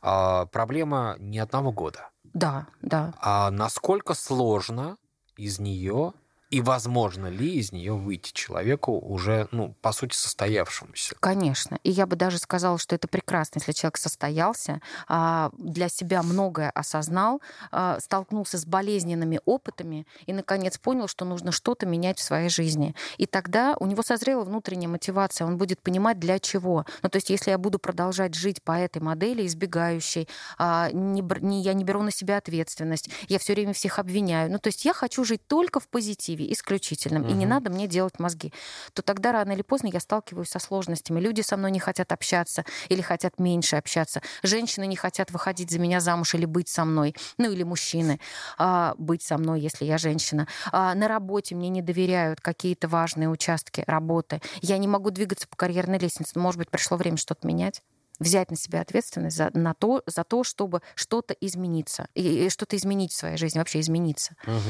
а, 0.00 0.46
проблема 0.46 1.16
не 1.18 1.40
одного 1.40 1.72
года. 1.72 2.10
Да, 2.32 2.68
да. 2.80 3.12
А 3.20 3.50
насколько 3.50 4.14
сложно 4.14 4.96
из 5.36 5.58
нее 5.58 6.12
и 6.54 6.60
возможно 6.60 7.26
ли 7.26 7.56
из 7.56 7.72
нее 7.72 7.94
выйти 7.94 8.30
человеку 8.32 8.92
уже, 8.92 9.48
ну, 9.50 9.74
по 9.80 9.90
сути, 9.90 10.14
состоявшемуся? 10.14 11.16
Конечно. 11.18 11.80
И 11.82 11.90
я 11.90 12.06
бы 12.06 12.14
даже 12.14 12.38
сказала, 12.38 12.78
что 12.78 12.94
это 12.94 13.08
прекрасно, 13.08 13.58
если 13.58 13.72
человек 13.72 13.96
состоялся, 13.96 14.80
а, 15.08 15.50
для 15.58 15.88
себя 15.88 16.22
многое 16.22 16.70
осознал, 16.70 17.42
а, 17.72 17.98
столкнулся 17.98 18.56
с 18.56 18.66
болезненными 18.66 19.40
опытами 19.44 20.06
и, 20.26 20.32
наконец, 20.32 20.78
понял, 20.78 21.08
что 21.08 21.24
нужно 21.24 21.50
что-то 21.50 21.86
менять 21.86 22.20
в 22.20 22.22
своей 22.22 22.48
жизни. 22.48 22.94
И 23.18 23.26
тогда 23.26 23.74
у 23.80 23.86
него 23.86 24.04
созрела 24.04 24.44
внутренняя 24.44 24.88
мотивация, 24.88 25.48
он 25.48 25.58
будет 25.58 25.82
понимать, 25.82 26.20
для 26.20 26.38
чего. 26.38 26.86
Ну, 27.02 27.08
то 27.08 27.16
есть, 27.16 27.30
если 27.30 27.50
я 27.50 27.58
буду 27.58 27.80
продолжать 27.80 28.36
жить 28.36 28.62
по 28.62 28.78
этой 28.78 29.02
модели, 29.02 29.44
избегающей, 29.44 30.28
а, 30.56 30.88
не, 30.92 31.62
я 31.62 31.74
не 31.74 31.82
беру 31.82 32.02
на 32.02 32.12
себя 32.12 32.36
ответственность, 32.36 33.10
я 33.26 33.40
все 33.40 33.54
время 33.54 33.72
всех 33.72 33.98
обвиняю. 33.98 34.52
Ну, 34.52 34.60
то 34.60 34.68
есть, 34.68 34.84
я 34.84 34.92
хочу 34.94 35.24
жить 35.24 35.44
только 35.48 35.80
в 35.80 35.88
позитиве 35.88 36.43
исключительным, 36.52 37.22
угу. 37.22 37.30
и 37.30 37.34
не 37.34 37.46
надо 37.46 37.70
мне 37.70 37.86
делать 37.86 38.18
мозги, 38.18 38.52
то 38.92 39.02
тогда 39.02 39.32
рано 39.32 39.52
или 39.52 39.62
поздно 39.62 39.88
я 39.92 40.00
сталкиваюсь 40.00 40.48
со 40.48 40.58
сложностями. 40.58 41.20
Люди 41.20 41.40
со 41.40 41.56
мной 41.56 41.70
не 41.70 41.80
хотят 41.80 42.12
общаться 42.12 42.64
или 42.88 43.00
хотят 43.00 43.38
меньше 43.38 43.76
общаться. 43.76 44.22
Женщины 44.42 44.86
не 44.86 44.96
хотят 44.96 45.30
выходить 45.30 45.70
за 45.70 45.78
меня 45.78 46.00
замуж 46.00 46.34
или 46.34 46.44
быть 46.44 46.68
со 46.68 46.84
мной. 46.84 47.14
Ну 47.38 47.50
или 47.50 47.62
мужчины 47.62 48.20
а, 48.58 48.94
быть 48.98 49.22
со 49.22 49.38
мной, 49.38 49.60
если 49.60 49.84
я 49.84 49.98
женщина. 49.98 50.46
А, 50.72 50.94
на 50.94 51.08
работе 51.08 51.54
мне 51.54 51.68
не 51.68 51.82
доверяют 51.82 52.40
какие-то 52.40 52.88
важные 52.88 53.28
участки 53.28 53.84
работы. 53.86 54.40
Я 54.60 54.78
не 54.78 54.88
могу 54.88 55.10
двигаться 55.10 55.48
по 55.48 55.56
карьерной 55.56 55.98
лестнице. 55.98 56.38
Может 56.38 56.58
быть, 56.58 56.70
пришло 56.70 56.96
время 56.96 57.16
что-то 57.16 57.46
менять? 57.46 57.82
Взять 58.20 58.50
на 58.50 58.56
себя 58.56 58.80
ответственность 58.80 59.36
за, 59.36 59.50
на 59.54 59.74
то, 59.74 60.02
за 60.06 60.24
то, 60.24 60.44
чтобы 60.44 60.82
что-то 60.94 61.34
измениться, 61.34 62.08
и, 62.14 62.46
и 62.46 62.50
что-то 62.50 62.76
изменить 62.76 63.12
в 63.12 63.16
своей 63.16 63.36
жизни, 63.36 63.58
вообще 63.58 63.80
измениться. 63.80 64.36
Угу. 64.46 64.60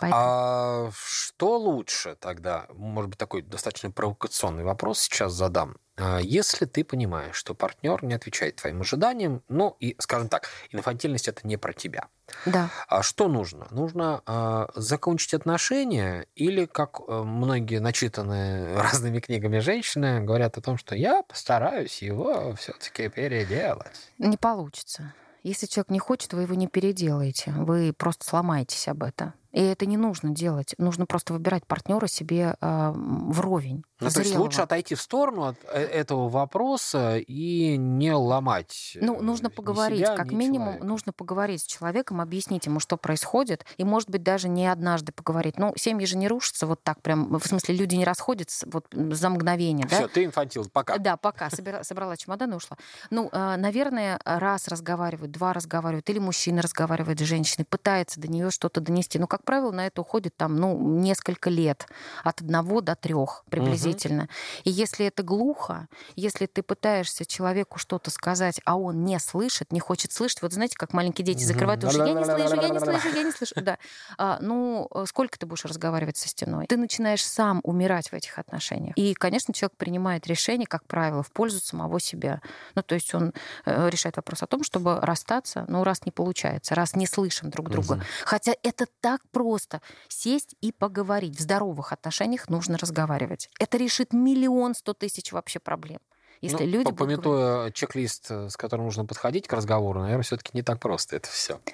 Поэтому... 0.00 0.22
А 0.22 0.90
что 0.94 1.58
лучше 1.58 2.16
тогда? 2.18 2.66
Может 2.72 3.10
быть, 3.10 3.18
такой 3.18 3.42
достаточно 3.42 3.90
провокационный 3.90 4.64
вопрос 4.64 5.00
сейчас 5.00 5.32
задам. 5.32 5.76
А 5.96 6.18
если 6.18 6.66
ты 6.66 6.84
понимаешь, 6.84 7.36
что 7.36 7.54
партнер 7.54 8.04
не 8.04 8.14
отвечает 8.14 8.56
твоим 8.56 8.82
ожиданиям, 8.82 9.42
ну 9.48 9.76
и, 9.80 9.96
скажем 9.98 10.28
так, 10.28 10.48
инфантильность 10.70 11.28
это 11.28 11.46
не 11.46 11.56
про 11.56 11.72
тебя. 11.72 12.08
Да. 12.44 12.70
А 12.88 13.02
что 13.02 13.28
нужно? 13.28 13.66
Нужно 13.70 14.22
э, 14.26 14.66
закончить 14.74 15.32
отношения 15.32 16.26
или, 16.34 16.66
как 16.66 17.00
э, 17.06 17.22
многие 17.22 17.78
начитанные 17.78 18.76
разными 18.80 19.20
книгами 19.20 19.58
женщины 19.60 20.20
говорят 20.20 20.58
о 20.58 20.60
том, 20.60 20.76
что 20.76 20.94
я 20.94 21.22
постараюсь 21.22 22.02
его 22.02 22.54
все-таки 22.56 23.08
переделать. 23.08 24.12
Не 24.18 24.36
получится. 24.36 25.14
Если 25.42 25.66
человек 25.66 25.90
не 25.90 26.00
хочет, 26.00 26.32
вы 26.32 26.42
его 26.42 26.54
не 26.54 26.66
переделаете. 26.66 27.52
Вы 27.52 27.92
просто 27.96 28.26
сломаетесь 28.26 28.88
об 28.88 29.04
это. 29.04 29.32
И 29.56 29.62
это 29.62 29.86
не 29.86 29.96
нужно 29.96 30.30
делать. 30.32 30.74
Нужно 30.76 31.06
просто 31.06 31.32
выбирать 31.32 31.66
партнера 31.66 32.06
себе 32.06 32.56
э, 32.60 32.92
вровень. 32.94 33.84
Ну, 34.00 34.10
то 34.10 34.20
есть 34.20 34.36
лучше 34.36 34.60
отойти 34.60 34.94
в 34.94 35.00
сторону 35.00 35.44
от 35.44 35.56
э, 35.72 35.80
этого 35.80 36.28
вопроса 36.28 37.16
и 37.16 37.78
не 37.78 38.12
ломать. 38.12 38.98
Ну, 39.00 39.22
нужно 39.22 39.48
поговорить, 39.48 40.00
себя, 40.00 40.14
как 40.14 40.30
минимум, 40.30 40.66
человека. 40.66 40.86
нужно 40.86 41.12
поговорить 41.14 41.62
с 41.62 41.64
человеком, 41.64 42.20
объяснить 42.20 42.66
ему, 42.66 42.80
что 42.80 42.98
происходит, 42.98 43.64
и, 43.78 43.84
может 43.84 44.10
быть, 44.10 44.22
даже 44.22 44.50
не 44.50 44.70
однажды 44.70 45.12
поговорить. 45.12 45.56
Ну, 45.56 45.72
семьи 45.74 46.04
же 46.04 46.18
не 46.18 46.28
рушатся 46.28 46.66
вот 46.66 46.82
так 46.82 47.00
прям, 47.00 47.38
в 47.38 47.46
смысле, 47.46 47.76
люди 47.76 47.94
не 47.94 48.04
расходятся 48.04 48.68
вот 48.70 48.84
за 48.92 49.30
мгновение. 49.30 49.86
Все, 49.88 50.02
да? 50.02 50.08
ты 50.08 50.24
инфантил, 50.26 50.68
пока. 50.70 50.98
Да, 50.98 51.16
пока. 51.16 51.48
Собира, 51.48 51.82
собрала 51.82 52.18
чемодан 52.18 52.52
и 52.52 52.56
ушла. 52.56 52.76
Ну, 53.08 53.30
э, 53.32 53.56
наверное, 53.56 54.20
раз 54.22 54.68
разговаривают, 54.68 55.32
два 55.32 55.54
разговаривают, 55.54 56.10
или 56.10 56.18
мужчина 56.18 56.60
разговаривает 56.60 57.18
с 57.20 57.22
женщиной, 57.22 57.64
пытается 57.64 58.20
до 58.20 58.28
нее 58.28 58.50
что-то 58.50 58.82
донести. 58.82 59.18
Ну, 59.18 59.26
как 59.26 59.45
правило, 59.46 59.70
на 59.70 59.86
это 59.86 60.02
уходит 60.02 60.36
там, 60.36 60.56
ну, 60.56 60.78
несколько 60.78 61.48
лет, 61.48 61.86
от 62.22 62.42
одного 62.42 62.82
до 62.82 62.94
трех 62.94 63.44
приблизительно. 63.48 64.24
Угу. 64.24 64.30
И 64.64 64.70
если 64.70 65.06
это 65.06 65.22
глухо, 65.22 65.88
если 66.16 66.46
ты 66.46 66.62
пытаешься 66.62 67.24
человеку 67.24 67.78
что-то 67.78 68.10
сказать, 68.10 68.60
а 68.64 68.76
он 68.76 69.04
не 69.04 69.18
слышит, 69.18 69.72
не 69.72 69.80
хочет 69.80 70.12
слышать, 70.12 70.42
вот 70.42 70.52
знаете, 70.52 70.76
как 70.76 70.92
маленькие 70.92 71.24
дети 71.24 71.44
закрывают 71.44 71.82
уши, 71.84 71.98
я 71.98 72.12
не 72.12 72.24
слышу, 72.24 72.60
я 72.60 72.68
не 72.68 72.80
слышу, 72.80 73.08
я 73.08 73.22
не 73.22 73.32
слышу, 73.32 73.54
да. 73.56 73.78
А, 74.18 74.38
ну, 74.40 74.90
сколько 75.06 75.38
ты 75.38 75.46
будешь 75.46 75.64
разговаривать 75.64 76.16
со 76.16 76.28
стеной? 76.28 76.66
Ты 76.66 76.76
начинаешь 76.76 77.24
сам 77.24 77.60
умирать 77.62 78.10
в 78.10 78.12
этих 78.12 78.38
отношениях. 78.38 78.94
И, 78.96 79.14
конечно, 79.14 79.54
человек 79.54 79.76
принимает 79.76 80.26
решение, 80.26 80.66
как 80.66 80.84
правило, 80.84 81.22
в 81.22 81.30
пользу 81.30 81.60
самого 81.60 82.00
себя. 82.00 82.40
Ну, 82.74 82.82
то 82.82 82.94
есть 82.94 83.14
он 83.14 83.32
э, 83.64 83.88
решает 83.88 84.16
вопрос 84.16 84.42
о 84.42 84.46
том, 84.46 84.64
чтобы 84.64 85.00
расстаться, 85.00 85.64
ну, 85.68 85.84
раз 85.84 86.04
не 86.04 86.12
получается, 86.12 86.74
раз 86.74 86.94
не 86.96 87.06
слышим 87.06 87.50
друг 87.50 87.70
друга. 87.70 87.92
Угу. 87.94 88.02
Хотя 88.24 88.54
это 88.62 88.86
так 89.00 89.20
просто. 89.36 89.82
Сесть 90.08 90.56
и 90.62 90.72
поговорить. 90.72 91.36
В 91.36 91.42
здоровых 91.42 91.92
отношениях 91.92 92.48
нужно 92.48 92.78
разговаривать. 92.78 93.50
Это 93.60 93.76
решит 93.76 94.14
миллион 94.14 94.74
сто 94.74 94.94
тысяч 94.94 95.30
вообще 95.30 95.58
проблем. 95.58 95.98
Если 96.40 96.64
ну, 96.64 96.70
люди 96.70 96.92
пометуя 96.92 97.54
говорить... 97.54 97.74
чек-лист, 97.74 98.26
э, 98.30 98.48
с 98.48 98.56
которым 98.56 98.86
нужно 98.86 99.04
подходить 99.04 99.46
к 99.46 99.52
разговору, 99.52 100.00
наверное, 100.00 100.22
все-таки 100.22 100.50
не 100.54 100.62
так 100.62 100.80
просто 100.80 101.16
это 101.16 101.28
все. 101.28 101.60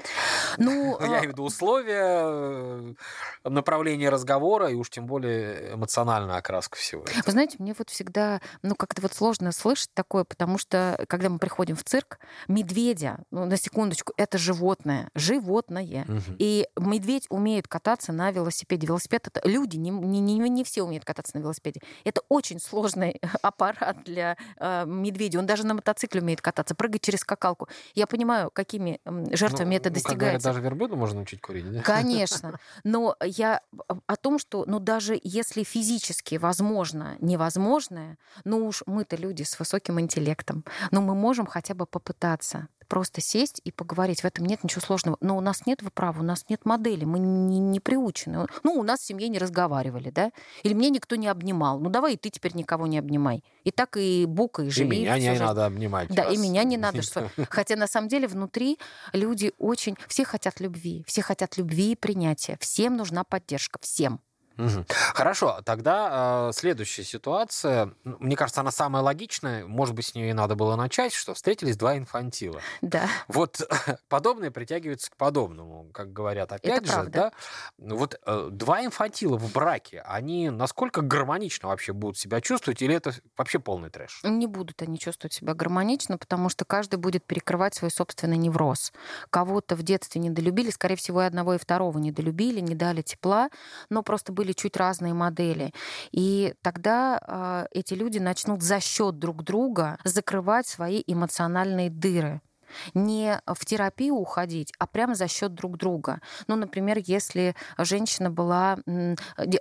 Ну, 0.58 0.98
я 1.00 1.06
а 1.06 1.08
имею 1.08 1.22
в 1.22 1.32
виду 1.32 1.44
условия, 1.44 2.24
э, 2.24 2.94
направление 3.44 4.10
разговора 4.10 4.68
и 4.68 4.74
уж 4.74 4.90
тем 4.90 5.06
более 5.06 5.74
эмоциональную 5.74 6.36
окраску 6.36 6.76
всего. 6.76 7.02
Этого. 7.02 7.22
Вы 7.24 7.32
знаете, 7.32 7.56
мне 7.58 7.74
вот 7.76 7.88
всегда, 7.88 8.40
ну, 8.62 8.74
как-то 8.74 9.00
вот 9.00 9.14
сложно 9.14 9.50
слышать 9.52 9.90
такое, 9.94 10.24
потому 10.24 10.58
что, 10.58 11.02
когда 11.08 11.30
мы 11.30 11.38
приходим 11.38 11.74
в 11.74 11.84
цирк, 11.84 12.18
медведя, 12.48 13.20
ну, 13.30 13.46
на 13.46 13.56
секундочку, 13.56 14.12
это 14.16 14.36
животное, 14.36 15.08
животное. 15.14 16.04
Угу. 16.06 16.36
И 16.38 16.68
медведь 16.76 17.26
умеет 17.30 17.66
кататься 17.66 18.12
на 18.12 18.30
велосипеде. 18.30 18.86
Велосипед 18.86 19.28
это 19.28 19.46
люди, 19.48 19.76
не, 19.76 19.90
не, 19.90 20.20
не, 20.20 20.38
не 20.48 20.64
все 20.64 20.82
умеют 20.82 21.04
кататься 21.04 21.36
на 21.36 21.42
велосипеде. 21.42 21.80
Это 22.04 22.20
очень 22.28 22.60
сложный 22.60 23.20
аппарат 23.42 24.04
для 24.04 24.36
э. 24.56 25.38
Он 25.38 25.46
даже 25.46 25.66
на 25.66 25.74
мотоцикле 25.74 26.20
умеет 26.20 26.40
кататься, 26.40 26.74
прыгать 26.74 27.02
через 27.02 27.20
скакалку. 27.20 27.68
Я 27.94 28.06
понимаю, 28.06 28.50
какими 28.50 29.00
жертвами 29.34 29.70
ну, 29.70 29.76
это 29.76 29.90
достигается. 29.90 30.10
Как 30.10 30.18
говорят, 30.18 30.42
даже 30.42 30.60
верблюда 30.60 30.96
можно 30.96 31.16
научить 31.16 31.40
курить, 31.40 31.70
да? 31.70 31.82
Конечно. 31.82 32.58
Но 32.84 33.16
я 33.24 33.60
о 34.06 34.16
том, 34.16 34.38
что, 34.38 34.64
ну, 34.66 34.78
даже 34.78 35.18
если 35.22 35.62
физически 35.62 36.36
возможно 36.36 37.16
невозможное, 37.20 38.18
ну 38.44 38.66
уж 38.66 38.82
мы-то 38.86 39.16
люди 39.16 39.42
с 39.42 39.58
высоким 39.58 40.00
интеллектом, 40.00 40.64
но 40.90 41.00
мы 41.00 41.14
можем 41.14 41.46
хотя 41.46 41.74
бы 41.74 41.86
попытаться 41.86 42.68
просто 42.88 43.20
сесть 43.20 43.60
и 43.64 43.72
поговорить. 43.72 44.22
В 44.22 44.24
этом 44.24 44.46
нет 44.46 44.64
ничего 44.64 44.80
сложного. 44.80 45.16
Но 45.20 45.36
у 45.36 45.40
нас 45.40 45.66
нет 45.66 45.80
права, 45.94 46.20
у 46.20 46.22
нас 46.24 46.44
нет 46.48 46.64
модели, 46.64 47.04
мы 47.04 47.18
не, 47.18 47.58
не 47.58 47.80
приучены. 47.80 48.46
Ну, 48.62 48.74
у 48.74 48.82
нас 48.82 49.00
в 49.00 49.04
семье 49.04 49.28
не 49.28 49.38
разговаривали, 49.38 50.10
да? 50.10 50.32
Или 50.62 50.74
мне 50.74 50.90
никто 50.90 51.16
не 51.16 51.28
обнимал. 51.28 51.80
Ну, 51.80 51.90
давай 51.90 52.14
и 52.14 52.16
ты 52.16 52.30
теперь 52.30 52.54
никого 52.54 52.86
не 52.86 52.98
обнимай. 52.98 53.44
И 53.64 53.70
так 53.70 53.96
и 53.96 54.24
бука, 54.26 54.62
и 54.62 54.70
живи. 54.70 54.98
И 54.98 55.00
меня 55.02 55.18
не 55.18 55.30
жизнь. 55.30 55.42
надо 55.42 55.66
обнимать. 55.66 56.08
Да, 56.08 56.24
вас. 56.24 56.34
и 56.34 56.36
меня 56.36 56.64
не 56.64 56.76
надо. 56.76 57.02
Что... 57.02 57.30
Хотя 57.48 57.76
на 57.76 57.86
самом 57.86 58.08
деле 58.08 58.28
внутри 58.28 58.78
люди 59.12 59.52
очень... 59.58 59.96
Все 60.08 60.24
хотят 60.24 60.60
любви, 60.60 61.04
все 61.06 61.22
хотят 61.22 61.56
любви 61.56 61.92
и 61.92 61.96
принятия. 61.96 62.56
Всем 62.60 62.96
нужна 62.96 63.24
поддержка, 63.24 63.78
всем. 63.80 64.20
Угу. 64.58 64.84
Хорошо, 65.14 65.60
тогда 65.64 66.48
э, 66.48 66.52
следующая 66.52 67.04
ситуация. 67.04 67.92
Мне 68.04 68.36
кажется, 68.36 68.60
она 68.60 68.70
самая 68.70 69.02
логичная. 69.02 69.66
Может 69.66 69.94
быть, 69.94 70.06
с 70.06 70.14
нее 70.14 70.30
и 70.30 70.32
надо 70.32 70.54
было 70.54 70.76
начать, 70.76 71.12
что 71.12 71.34
встретились 71.34 71.76
два 71.76 71.96
инфантила. 71.96 72.60
Да. 72.80 73.08
Вот 73.28 73.60
подобное 74.08 74.50
притягивается 74.50 75.10
к 75.10 75.16
подобному, 75.16 75.90
как 75.92 76.12
говорят. 76.12 76.52
Опять 76.52 76.82
Это 76.82 76.86
же, 76.86 76.92
правда. 76.92 77.32
да. 77.78 77.94
Вот 77.94 78.20
э, 78.24 78.48
два 78.50 78.84
инфантила 78.84 79.36
в 79.36 79.52
браке, 79.52 80.02
они 80.06 80.50
насколько 80.50 81.00
гармонично 81.00 81.68
вообще 81.68 81.92
будут 81.92 82.18
себя 82.18 82.40
чувствовать, 82.40 82.82
или 82.82 82.94
это 82.94 83.12
вообще 83.36 83.58
полный 83.58 83.90
трэш? 83.90 84.20
Не 84.24 84.46
будут 84.46 84.82
они 84.82 84.98
чувствовать 84.98 85.32
себя 85.32 85.54
гармонично, 85.54 86.18
потому 86.18 86.48
что 86.48 86.64
каждый 86.64 86.96
будет 86.96 87.24
перекрывать 87.24 87.74
свой 87.74 87.90
собственный 87.90 88.36
невроз. 88.36 88.92
Кого-то 89.30 89.76
в 89.76 89.82
детстве 89.82 90.20
недолюбили, 90.20 90.70
скорее 90.70 90.96
всего, 90.96 91.22
и 91.22 91.26
одного, 91.26 91.54
и 91.54 91.58
второго 91.58 91.98
недолюбили, 91.98 92.60
не 92.60 92.74
дали 92.74 93.02
тепла, 93.02 93.50
но 93.90 94.02
просто 94.02 94.32
были 94.32 94.41
чуть 94.50 94.76
разные 94.76 95.14
модели. 95.14 95.72
И 96.10 96.54
тогда 96.62 97.20
э, 97.72 97.78
эти 97.78 97.94
люди 97.94 98.18
начнут 98.18 98.62
за 98.62 98.80
счет 98.80 99.20
друг 99.20 99.44
друга 99.44 99.98
закрывать 100.02 100.66
свои 100.66 101.04
эмоциональные 101.06 101.88
дыры 101.88 102.40
не 102.94 103.40
в 103.46 103.64
терапию 103.64 104.14
уходить, 104.14 104.72
а 104.78 104.86
прямо 104.86 105.14
за 105.14 105.28
счет 105.28 105.54
друг 105.54 105.76
друга. 105.76 106.20
Ну, 106.46 106.56
например, 106.56 106.98
если 107.04 107.54
женщина 107.78 108.30
была, 108.30 108.78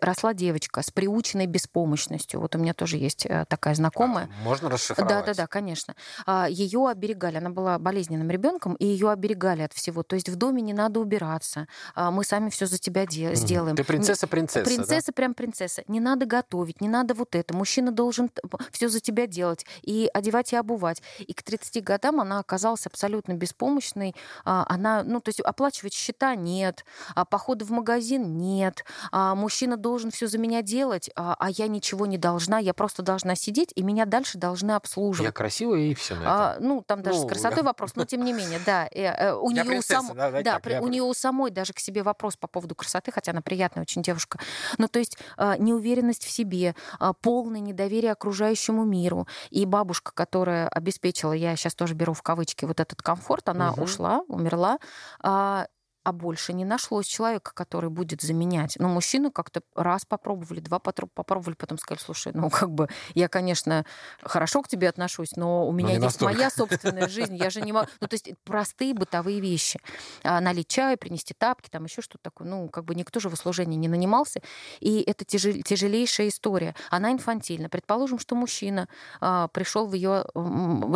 росла 0.02 0.34
девочка 0.34 0.82
с 0.82 0.92
приученной 0.92 1.46
беспомощностью, 1.48 2.40
вот 2.40 2.56
у 2.56 2.60
меня 2.60 2.74
тоже 2.74 2.98
есть 2.98 3.26
э, 3.26 3.46
такая 3.48 3.76
знакомая. 3.76 4.30
А, 4.40 4.44
можно 4.44 4.70
расшифровать? 4.70 5.10
Да, 5.10 5.22
да, 5.24 5.34
да, 5.34 5.48
конечно. 5.48 5.96
А, 6.26 6.48
ее 6.50 6.88
оберегали, 6.88 7.38
она 7.38 7.50
была 7.50 7.78
болезненным 7.80 8.30
ребенком, 8.30 8.76
и 8.76 8.86
ее 8.86 9.10
оберегали 9.12 9.62
от 9.62 9.74
всего. 9.74 10.04
То 10.04 10.16
есть 10.16 10.30
в 10.30 10.36
доме 10.36 10.62
не 10.62 10.74
надо 10.74 11.00
убираться, 11.00 11.68
а, 11.96 12.12
мы 12.12 12.24
сами 12.24 12.50
все 12.50 12.66
за 12.66 12.78
тебя 12.78 13.06
де- 13.06 13.36
сделаем. 13.36 13.76
Ты 13.76 13.84
принцесса-принцесса, 13.84 14.66
Принцесса, 14.66 15.08
да? 15.08 15.14
прям 15.14 15.34
принцесса. 15.34 15.84
Не 15.88 16.00
надо 16.00 16.26
готовить, 16.26 16.82
не 16.82 16.90
надо 16.90 17.14
вот 17.14 17.36
это. 17.36 17.56
Мужчина 17.56 17.92
должен 17.92 18.30
все 18.72 18.90
за 18.90 19.00
тебя 19.00 19.28
делать 19.28 19.66
и 19.82 20.10
одевать 20.14 20.54
и 20.54 20.56
обувать. 20.56 21.02
И 21.20 21.34
к 21.34 21.44
30 21.44 21.84
годам 21.84 22.22
она 22.22 22.40
оказалась 22.40 22.86
абсолютно 22.86 23.01
абсолютно 23.02 23.34
беспомощной. 23.34 24.16
А, 24.46 24.66
она, 24.70 25.04
ну, 25.04 25.20
то 25.22 25.30
есть 25.30 25.40
оплачивать 25.40 25.94
счета 25.94 26.36
нет, 26.36 26.86
а 27.16 27.26
походы 27.26 27.66
в 27.66 27.72
магазин 27.72 28.38
нет, 28.38 28.86
а 29.12 29.34
мужчина 29.34 29.76
должен 29.76 30.12
все 30.12 30.28
за 30.28 30.38
меня 30.38 30.62
делать, 30.62 31.10
а 31.16 31.48
я 31.50 31.68
ничего 31.68 32.06
не 32.06 32.18
должна, 32.18 32.60
я 32.60 32.74
просто 32.74 33.02
должна 33.02 33.36
сидеть, 33.36 33.72
и 33.76 33.82
меня 33.82 34.06
дальше 34.06 34.38
должны 34.38 34.72
обслуживать. 34.72 35.26
Я 35.26 35.32
красивая, 35.32 35.80
и 35.80 35.94
все 35.96 36.16
на 36.16 36.58
ну, 36.60 36.84
там 36.86 37.02
даже 37.02 37.20
ну, 37.20 37.26
с 37.26 37.30
красотой 37.30 37.60
я... 37.60 37.64
вопрос, 37.64 37.96
но 37.96 38.06
тем 38.06 38.24
не 38.24 38.34
менее, 38.34 38.60
да. 38.66 38.88
Э, 38.92 39.30
э, 39.30 39.34
у 39.34 39.50
нее 39.50 39.80
у, 39.80 39.82
сам... 39.82 40.08
да, 40.14 40.30
да, 40.32 40.60
так, 40.60 40.82
у 40.82 40.88
нее 40.88 41.04
у 41.04 41.14
самой 41.14 41.50
даже 41.50 41.74
к 41.74 41.80
себе 41.80 42.04
вопрос 42.04 42.36
по 42.36 42.48
поводу 42.48 42.76
красоты, 42.76 43.12
хотя 43.12 43.32
она 43.32 43.42
приятная 43.42 43.84
очень 43.84 44.04
девушка. 44.04 44.38
Ну, 44.78 44.88
то 44.88 45.00
есть 45.00 45.18
неуверенность 45.58 46.24
в 46.24 46.30
себе, 46.30 46.76
полное 47.22 47.62
недоверие 47.62 48.12
окружающему 48.12 48.84
миру. 48.84 49.28
И 49.50 49.66
бабушка, 49.66 50.12
которая 50.14 50.68
обеспечила, 50.68 51.34
я 51.34 51.56
сейчас 51.56 51.74
тоже 51.74 51.96
беру 51.96 52.14
в 52.14 52.22
кавычки 52.22 52.66
вот 52.66 52.80
это 52.80 52.91
этот 52.92 53.02
комфорт, 53.02 53.50
она 53.50 53.72
угу. 53.72 53.84
ушла, 53.84 54.22
умерла. 54.28 54.78
А, 55.22 55.68
а 56.04 56.12
больше 56.12 56.54
не 56.54 56.66
нашлось 56.66 57.06
человека, 57.06 57.52
который 57.54 57.90
будет 57.90 58.22
заменять. 58.22 58.76
Но 58.80 58.88
мужчины 58.88 59.30
как-то 59.32 59.62
раз 59.76 60.06
попробовали, 60.06 60.60
два 60.60 60.80
попробовали, 60.80 61.56
потом 61.56 61.78
сказали, 61.78 62.04
слушай, 62.04 62.32
ну 62.34 62.50
как 62.50 62.72
бы 62.72 62.88
я, 63.14 63.28
конечно, 63.28 63.86
хорошо 64.24 64.64
к 64.64 64.68
тебе 64.68 64.90
отношусь, 64.90 65.36
но 65.36 65.68
у 65.68 65.72
меня 65.72 65.90
но 65.90 65.94
есть 65.94 66.04
настолько. 66.04 66.34
моя 66.34 66.50
собственная 66.50 67.08
жизнь, 67.08 67.36
я 67.36 67.50
же 67.50 67.62
не 67.62 67.72
могу... 67.72 67.88
Ну 68.00 68.08
то 68.08 68.16
есть 68.16 68.32
простые 68.44 68.94
бытовые 68.94 69.40
вещи. 69.40 69.80
А, 70.24 70.42
налить 70.42 70.68
чай, 70.68 70.98
принести 70.98 71.34
тапки, 71.34 71.70
там 71.70 71.86
еще 71.86 72.02
что-то 72.02 72.24
такое. 72.24 72.48
Ну 72.48 72.70
как 72.70 72.86
бы 72.86 72.96
никто 72.96 73.20
же 73.20 73.30
в 73.30 73.34
услужении 73.34 73.78
не 73.78 73.88
нанимался. 73.88 74.42
И 74.80 75.02
это 75.02 75.24
тяжел... 75.24 75.54
тяжелейшая 75.54 76.30
история. 76.30 76.76
Она 76.90 77.12
инфантильна. 77.12 77.70
Предположим, 77.70 78.18
что 78.18 78.36
мужчина 78.36 78.88
а, 79.20 79.48
пришел 79.50 79.86
в 79.86 79.94
ее 79.94 80.26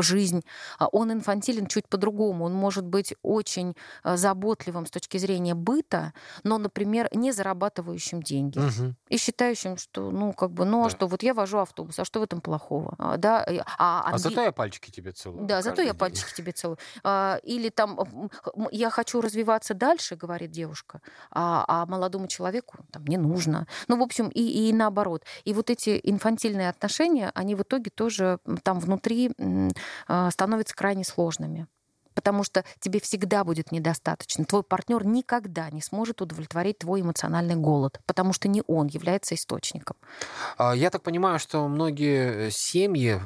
жизнь, 0.01 0.43
а 0.79 0.87
он 0.87 1.11
инфантилен 1.11 1.67
чуть 1.67 1.87
по-другому. 1.87 2.45
Он 2.45 2.53
может 2.53 2.85
быть 2.85 3.13
очень 3.21 3.75
заботливым, 4.03 4.85
точки 4.95 5.17
зрения 5.17 5.55
быта, 5.55 6.13
но, 6.43 6.57
например, 6.57 7.09
не 7.11 7.33
зарабатывающим 7.33 8.23
деньги. 8.23 8.59
Угу. 8.59 8.95
И 9.09 9.17
считающим, 9.17 9.77
что, 9.77 10.09
ну, 10.09 10.31
как 10.33 10.51
бы, 10.51 10.63
ну, 10.63 10.81
а 10.81 10.83
да. 10.85 10.89
что 10.89 11.07
вот 11.07 11.21
я 11.21 11.33
вожу 11.33 11.57
автобус, 11.57 11.99
а 11.99 12.05
что 12.05 12.21
в 12.21 12.23
этом 12.23 12.39
плохого? 12.39 12.95
А, 12.97 13.17
да, 13.17 13.45
а, 13.77 14.09
а, 14.09 14.15
а 14.15 14.17
зато 14.17 14.41
я 14.41 14.51
пальчики 14.51 14.89
тебе 14.89 15.11
целую. 15.11 15.45
Да, 15.45 15.61
зато 15.61 15.81
я 15.81 15.89
день. 15.89 15.99
пальчики 15.99 16.33
тебе 16.33 16.53
целую. 16.53 16.77
А, 17.03 17.39
или 17.43 17.69
там, 17.69 17.99
я 18.71 18.89
хочу 18.89 19.19
развиваться 19.19 19.73
дальше, 19.73 20.15
говорит 20.15 20.51
девушка, 20.51 21.01
а, 21.29 21.65
а 21.67 21.85
молодому 21.85 22.27
человеку 22.27 22.77
там 22.91 23.03
не 23.05 23.17
нужно. 23.17 23.67
Ну, 23.89 23.97
в 23.97 24.01
общем, 24.01 24.29
и, 24.29 24.69
и 24.69 24.73
наоборот. 24.73 25.25
И 25.43 25.53
вот 25.53 25.69
эти 25.69 25.99
инфантильные 26.03 26.69
отношения, 26.69 27.31
они 27.35 27.55
в 27.55 27.61
итоге 27.63 27.91
тоже 27.91 28.39
там 28.63 28.79
внутри 28.79 29.31
а, 30.07 30.31
становятся 30.31 30.73
крайне 30.73 31.03
сложными 31.03 31.67
потому 32.15 32.43
что 32.43 32.63
тебе 32.79 32.99
всегда 32.99 33.43
будет 33.43 33.71
недостаточно. 33.71 34.45
Твой 34.45 34.63
партнер 34.63 35.05
никогда 35.05 35.69
не 35.69 35.81
сможет 35.81 36.21
удовлетворить 36.21 36.79
твой 36.79 37.01
эмоциональный 37.01 37.55
голод, 37.55 37.99
потому 38.05 38.33
что 38.33 38.47
не 38.47 38.63
он 38.67 38.87
является 38.87 39.35
источником. 39.35 39.97
А, 40.57 40.73
я 40.73 40.89
так 40.89 41.03
понимаю, 41.03 41.37
что 41.37 41.67
многие 41.67 42.49
семьи, 42.49 43.19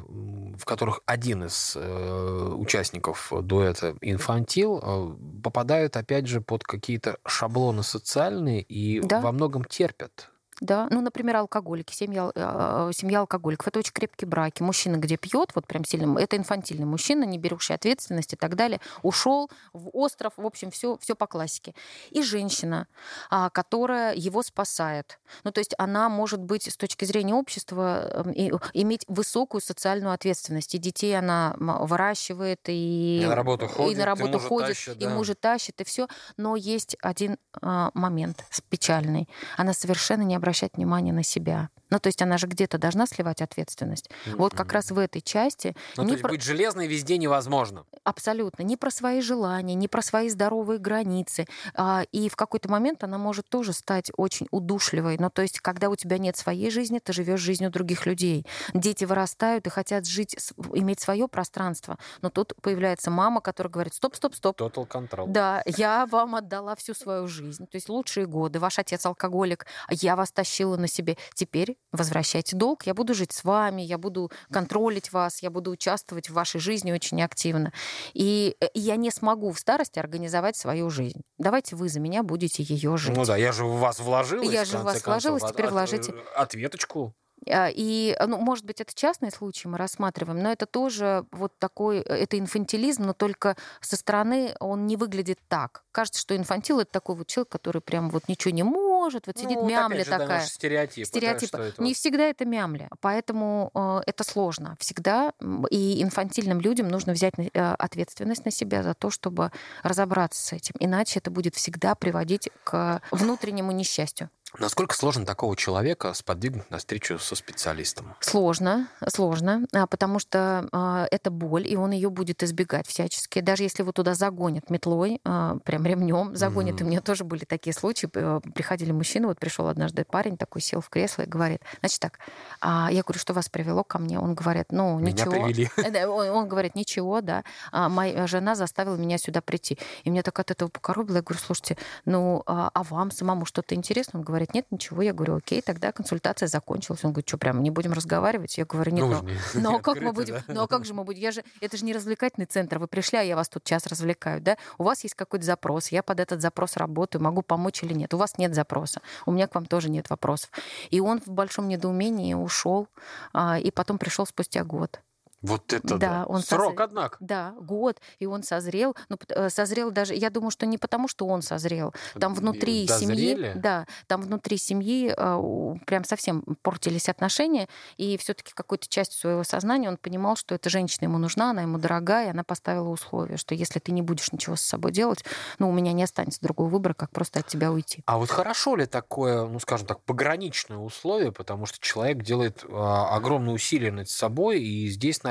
в 0.58 0.64
которых 0.64 1.00
один 1.06 1.44
из 1.44 1.74
э, 1.76 2.54
участников 2.56 3.32
дуэта 3.42 3.96
инфантил, 4.00 4.80
э, 4.82 5.42
попадают, 5.42 5.96
опять 5.96 6.26
же, 6.26 6.40
под 6.40 6.64
какие-то 6.64 7.16
шаблоны 7.26 7.82
социальные 7.82 8.62
и 8.62 9.00
да. 9.00 9.20
во 9.20 9.32
многом 9.32 9.64
терпят 9.64 10.30
да. 10.60 10.88
Ну, 10.90 11.00
например, 11.00 11.36
алкоголики, 11.36 11.94
семья, 11.94 12.30
э, 12.34 12.90
семья 12.94 13.20
алкоголиков. 13.20 13.66
Это 13.66 13.78
очень 13.78 13.92
крепкие 13.92 14.28
браки. 14.28 14.62
Мужчина, 14.62 14.96
где 14.96 15.16
пьет, 15.16 15.52
вот 15.54 15.66
прям 15.66 15.84
сильно, 15.84 16.18
это 16.18 16.36
инфантильный 16.36 16.84
мужчина, 16.84 17.24
не 17.24 17.38
берущий 17.38 17.74
ответственности 17.74 18.34
и 18.34 18.38
так 18.38 18.56
далее, 18.56 18.80
ушел 19.02 19.50
в 19.72 19.88
остров, 19.94 20.34
в 20.36 20.44
общем, 20.44 20.70
все, 20.70 20.98
все 20.98 21.16
по 21.16 21.26
классике. 21.26 21.74
И 22.10 22.22
женщина, 22.22 22.86
а, 23.30 23.48
которая 23.48 24.14
его 24.14 24.42
спасает. 24.42 25.18
Ну, 25.44 25.50
то 25.50 25.60
есть 25.60 25.74
она 25.78 26.10
может 26.10 26.40
быть 26.40 26.70
с 26.70 26.76
точки 26.76 27.06
зрения 27.06 27.34
общества 27.34 28.24
эм, 28.26 28.60
иметь 28.74 29.04
высокую 29.08 29.62
социальную 29.62 30.12
ответственность. 30.12 30.74
И 30.74 30.78
детей 30.78 31.18
она 31.18 31.56
выращивает, 31.58 32.60
и, 32.68 33.20
и 33.22 33.26
на 33.26 33.34
работу 33.34 33.66
ходит, 33.66 33.96
и, 33.96 33.98
на 33.98 34.04
работу 34.04 34.36
и 34.36 34.40
ходит, 34.40 34.68
тащит, 34.68 34.98
да. 34.98 35.06
и 35.06 35.08
мужа 35.08 35.34
тащит, 35.34 35.80
и 35.80 35.84
все. 35.84 36.06
Но 36.36 36.54
есть 36.54 36.96
один 37.00 37.38
а, 37.62 37.90
момент 37.94 38.44
печальный. 38.68 39.28
Она 39.56 39.72
совершенно 39.72 40.22
не 40.22 40.34
обращает 40.50 40.76
внимания 40.76 41.12
на 41.12 41.22
себя. 41.22 41.70
Ну, 41.90 41.98
то 41.98 42.08
есть 42.08 42.22
она 42.22 42.38
же 42.38 42.46
где-то 42.46 42.78
должна 42.78 43.06
сливать 43.06 43.42
ответственность. 43.42 44.08
Mm-hmm. 44.08 44.36
Вот 44.36 44.54
как 44.54 44.72
раз 44.72 44.90
в 44.90 44.98
этой 44.98 45.20
части... 45.20 45.74
Ну, 45.96 46.04
то 46.04 46.10
есть 46.10 46.22
про... 46.22 46.30
быть 46.30 46.42
железной 46.42 46.86
везде 46.86 47.18
невозможно. 47.18 47.84
Абсолютно. 48.04 48.62
Не 48.62 48.76
про 48.76 48.90
свои 48.90 49.20
желания, 49.20 49.74
не 49.74 49.88
про 49.88 50.02
свои 50.02 50.28
здоровые 50.28 50.78
границы. 50.78 51.46
А, 51.74 52.04
и 52.12 52.28
в 52.28 52.36
какой-то 52.36 52.70
момент 52.70 53.04
она 53.04 53.18
может 53.18 53.48
тоже 53.48 53.72
стать 53.72 54.10
очень 54.16 54.46
удушливой. 54.50 55.16
Ну, 55.18 55.30
то 55.30 55.42
есть 55.42 55.60
когда 55.60 55.88
у 55.88 55.96
тебя 55.96 56.18
нет 56.18 56.36
своей 56.36 56.70
жизни, 56.70 56.98
ты 56.98 57.12
живешь 57.12 57.40
жизнью 57.40 57.70
других 57.70 58.06
людей. 58.06 58.46
Дети 58.74 59.04
вырастают 59.04 59.66
и 59.66 59.70
хотят 59.70 60.06
жить, 60.06 60.36
иметь 60.74 61.00
свое 61.00 61.28
пространство. 61.28 61.98
Но 62.22 62.30
тут 62.30 62.54
появляется 62.62 63.10
мама, 63.10 63.40
которая 63.40 63.72
говорит, 63.72 63.94
стоп, 63.94 64.14
стоп, 64.14 64.34
стоп. 64.34 64.60
Total 64.60 64.86
control. 64.86 65.26
Да, 65.28 65.62
я 65.66 66.06
вам 66.06 66.34
отдала 66.34 66.76
всю 66.76 66.94
свою 66.94 67.26
жизнь. 67.26 67.66
То 67.66 67.76
есть 67.76 67.88
лучшие 67.88 68.26
годы. 68.26 68.58
Ваш 68.58 68.78
отец 68.78 69.04
алкоголик, 69.06 69.66
я 69.90 70.16
вас 70.16 70.30
тащила 70.32 70.76
на 70.76 70.86
себе. 70.86 71.16
Теперь 71.34 71.76
возвращайте 71.92 72.56
долг, 72.56 72.84
я 72.84 72.94
буду 72.94 73.14
жить 73.14 73.32
с 73.32 73.44
вами, 73.44 73.82
я 73.82 73.98
буду 73.98 74.30
контролить 74.50 75.12
вас, 75.12 75.42
я 75.42 75.50
буду 75.50 75.70
участвовать 75.70 76.30
в 76.30 76.34
вашей 76.34 76.60
жизни 76.60 76.92
очень 76.92 77.22
активно. 77.22 77.72
И 78.14 78.56
э, 78.60 78.66
я 78.74 78.96
не 78.96 79.10
смогу 79.10 79.50
в 79.50 79.58
старости 79.58 79.98
организовать 79.98 80.56
свою 80.56 80.90
жизнь. 80.90 81.22
Давайте 81.38 81.76
вы 81.76 81.88
за 81.88 82.00
меня 82.00 82.22
будете 82.22 82.62
ее 82.62 82.96
жить. 82.96 83.16
Ну 83.16 83.24
да, 83.24 83.36
я 83.36 83.52
же 83.52 83.64
в 83.64 83.78
вас 83.78 83.98
вложилась. 84.00 84.48
Я 84.48 84.64
же 84.64 84.78
в 84.78 84.84
вас 84.84 85.04
вложилась, 85.04 85.42
теперь 85.42 85.66
от, 85.66 85.72
вложите. 85.72 86.14
Ответочку. 86.36 87.14
А, 87.48 87.70
и, 87.72 88.16
ну, 88.26 88.36
может 88.38 88.64
быть, 88.64 88.80
это 88.80 88.94
частный 88.94 89.30
случай 89.30 89.66
мы 89.66 89.78
рассматриваем, 89.78 90.42
но 90.42 90.52
это 90.52 90.66
тоже 90.66 91.24
вот 91.32 91.58
такой, 91.58 91.98
э, 91.98 92.02
это 92.02 92.38
инфантилизм, 92.38 93.04
но 93.04 93.12
только 93.14 93.56
со 93.80 93.96
стороны 93.96 94.54
он 94.60 94.86
не 94.86 94.96
выглядит 94.96 95.38
так. 95.48 95.84
Кажется, 95.92 96.20
что 96.20 96.36
инфантил 96.36 96.80
это 96.80 96.92
такой 96.92 97.16
вот 97.16 97.26
человек, 97.28 97.48
который 97.48 97.80
прям 97.80 98.10
вот 98.10 98.28
ничего 98.28 98.52
не 98.52 98.62
может, 98.62 98.89
вот 99.26 99.38
сидит 99.38 99.58
ну, 99.58 99.68
мямля 99.68 100.04
же, 100.04 100.10
такая. 100.10 100.40
Да, 100.40 100.40
стереотип. 100.40 101.06
Стереотипы. 101.06 101.58
Это 101.58 101.82
не 101.82 101.90
вот... 101.90 101.96
всегда 101.96 102.24
это 102.24 102.44
мямля, 102.44 102.88
поэтому 103.00 103.70
э, 103.74 104.00
это 104.06 104.24
сложно. 104.24 104.76
Всегда 104.78 105.32
и 105.70 106.02
инфантильным 106.02 106.60
людям 106.60 106.88
нужно 106.88 107.12
взять 107.12 107.34
э, 107.38 107.74
ответственность 107.78 108.44
на 108.44 108.50
себя 108.50 108.82
за 108.82 108.94
то, 108.94 109.10
чтобы 109.10 109.52
разобраться 109.82 110.44
с 110.44 110.52
этим. 110.52 110.74
Иначе 110.78 111.18
это 111.18 111.30
будет 111.30 111.54
всегда 111.54 111.94
приводить 111.94 112.50
к 112.64 113.00
внутреннему 113.10 113.72
несчастью. 113.72 114.30
Насколько 114.58 114.94
сложно 114.94 115.24
такого 115.24 115.56
человека 115.56 116.12
сподвигнуть 116.14 116.70
на 116.70 116.78
встречу 116.78 117.18
со 117.18 117.34
специалистом? 117.36 118.14
Сложно, 118.20 118.88
сложно, 119.08 119.66
а, 119.72 119.86
потому 119.86 120.18
что 120.18 120.68
э, 120.72 121.06
это 121.10 121.30
боль, 121.30 121.66
и 121.68 121.76
он 121.76 121.92
ее 121.92 122.10
будет 122.10 122.42
избегать 122.42 122.86
всячески. 122.86 123.40
Даже 123.40 123.62
если 123.62 123.82
его 123.82 123.92
туда 123.92 124.14
загонят 124.14 124.68
метлой, 124.70 125.20
э, 125.24 125.58
прям 125.64 125.86
ремнем 125.86 126.34
загонят, 126.34 126.76
mm-hmm. 126.76 126.80
и 126.80 126.84
у 126.84 126.86
меня 126.88 127.00
тоже 127.00 127.24
были 127.24 127.44
такие 127.44 127.72
случаи. 127.72 128.06
Приходили 128.06 128.92
мужчины, 128.92 129.28
вот 129.28 129.38
пришел 129.38 129.68
однажды 129.68 130.04
парень 130.04 130.36
такой, 130.36 130.62
сел 130.62 130.80
в 130.80 130.88
кресло 130.88 131.22
и 131.22 131.26
говорит, 131.26 131.60
значит 131.80 132.00
так, 132.00 132.18
а 132.60 132.88
я 132.90 133.02
говорю, 133.02 133.20
что 133.20 133.32
вас 133.32 133.48
привело 133.48 133.84
ко 133.84 133.98
мне? 133.98 134.18
Он 134.18 134.34
говорит, 134.34 134.66
ну, 134.70 134.98
меня 134.98 135.12
ничего. 135.12 135.30
привели. 135.30 135.70
Он, 136.10 136.30
он 136.30 136.48
говорит, 136.48 136.74
ничего, 136.74 137.20
да. 137.20 137.44
А 137.72 137.88
моя 137.88 138.26
жена 138.26 138.54
заставила 138.54 138.96
меня 138.96 139.18
сюда 139.18 139.40
прийти. 139.40 139.78
И 140.04 140.10
меня 140.10 140.22
так 140.22 140.38
от 140.38 140.50
этого 140.50 140.68
покоробило. 140.68 141.16
Я 141.16 141.22
говорю, 141.22 141.40
слушайте, 141.44 141.76
ну, 142.04 142.42
а, 142.46 142.70
а 142.72 142.82
вам 142.82 143.10
самому 143.10 143.44
что-то 143.44 143.74
интересно? 143.74 144.20
Он 144.20 144.24
говорит, 144.24 144.39
говорит, 144.40 144.54
нет, 144.54 144.66
ничего. 144.70 145.02
Я 145.02 145.12
говорю, 145.12 145.36
окей, 145.36 145.60
тогда 145.60 145.92
консультация 145.92 146.46
закончилась. 146.48 147.04
Он 147.04 147.12
говорит, 147.12 147.28
что, 147.28 147.38
прям 147.38 147.62
не 147.62 147.70
будем 147.70 147.92
разговаривать? 147.92 148.56
Я 148.58 148.64
говорю, 148.64 148.92
нет, 148.92 149.04
ну, 149.04 149.22
но, 149.54 149.72
но 149.72 149.78
как 149.80 150.00
мы 150.00 150.12
будем, 150.12 150.34
да? 150.34 150.44
но 150.48 150.66
как 150.66 150.84
же 150.84 150.94
мы 150.94 151.04
будем? 151.04 151.20
Я 151.20 151.32
же, 151.32 151.44
это 151.60 151.76
же 151.76 151.84
не 151.84 151.92
развлекательный 151.92 152.46
центр. 152.46 152.78
Вы 152.78 152.86
пришли, 152.86 153.18
а 153.18 153.22
я 153.22 153.36
вас 153.36 153.48
тут 153.48 153.64
час 153.64 153.86
развлекаю, 153.86 154.40
да? 154.40 154.56
У 154.78 154.84
вас 154.84 155.02
есть 155.02 155.14
какой-то 155.14 155.44
запрос, 155.44 155.88
я 155.88 156.02
под 156.02 156.20
этот 156.20 156.40
запрос 156.40 156.76
работаю, 156.76 157.22
могу 157.22 157.42
помочь 157.42 157.82
или 157.82 157.92
нет. 157.92 158.14
У 158.14 158.16
вас 158.16 158.38
нет 158.38 158.54
запроса, 158.54 159.02
у 159.26 159.32
меня 159.32 159.46
к 159.46 159.54
вам 159.54 159.66
тоже 159.66 159.90
нет 159.90 160.08
вопросов. 160.10 160.50
И 160.90 161.00
он 161.00 161.20
в 161.20 161.28
большом 161.28 161.68
недоумении 161.68 162.34
ушел, 162.34 162.88
а, 163.32 163.58
и 163.58 163.70
потом 163.70 163.98
пришел 163.98 164.26
спустя 164.26 164.64
год. 164.64 165.00
Вот 165.42 165.72
это 165.72 165.96
да. 165.96 165.96
да. 165.96 166.24
Он 166.26 166.42
Срок, 166.42 166.70
созрел, 166.70 166.84
однако. 166.84 167.16
Да, 167.20 167.54
год, 167.60 168.00
и 168.18 168.26
он 168.26 168.42
созрел. 168.42 168.94
Ну, 169.08 169.18
созрел 169.48 169.90
даже, 169.90 170.14
я 170.14 170.30
думаю, 170.30 170.50
что 170.50 170.66
не 170.66 170.78
потому, 170.78 171.08
что 171.08 171.26
он 171.26 171.42
созрел. 171.42 171.94
Там 172.18 172.34
внутри 172.34 172.86
Дозрели? 172.86 173.14
семьи, 173.14 173.52
да, 173.54 173.86
там 174.06 174.22
внутри 174.22 174.58
семьи 174.58 175.14
э, 175.16 175.74
прям 175.86 176.04
совсем 176.04 176.42
портились 176.62 177.08
отношения, 177.08 177.68
и 177.96 178.16
все-таки 178.18 178.52
какой-то 178.54 178.88
частью 178.88 179.18
своего 179.18 179.44
сознания 179.44 179.88
он 179.88 179.96
понимал, 179.96 180.36
что 180.36 180.54
эта 180.54 180.68
женщина 180.68 181.04
ему 181.04 181.18
нужна, 181.18 181.50
она 181.50 181.62
ему 181.62 181.78
дорогая, 181.78 182.28
и 182.28 182.30
она 182.30 182.44
поставила 182.44 182.88
условие, 182.88 183.38
что 183.38 183.54
если 183.54 183.78
ты 183.78 183.92
не 183.92 184.02
будешь 184.02 184.32
ничего 184.32 184.56
с 184.56 184.62
собой 184.62 184.92
делать, 184.92 185.24
ну, 185.58 185.68
у 185.68 185.72
меня 185.72 185.92
не 185.92 186.02
останется 186.02 186.40
другого 186.42 186.68
выбора, 186.68 186.94
как 186.94 187.10
просто 187.10 187.40
от 187.40 187.46
тебя 187.46 187.72
уйти. 187.72 188.02
А 188.06 188.18
вот 188.18 188.30
хорошо 188.30 188.76
ли 188.76 188.86
такое, 188.86 189.46
ну, 189.46 189.58
скажем 189.58 189.86
так, 189.86 190.02
пограничное 190.02 190.78
условие, 190.78 191.32
потому 191.32 191.66
что 191.66 191.78
человек 191.80 192.22
делает 192.22 192.64
э, 192.64 192.68
огромные 192.70 193.54
усилия 193.54 193.92
над 193.92 194.08
собой, 194.08 194.60
и 194.62 194.88
здесь, 194.88 195.22
наверное, 195.22 195.29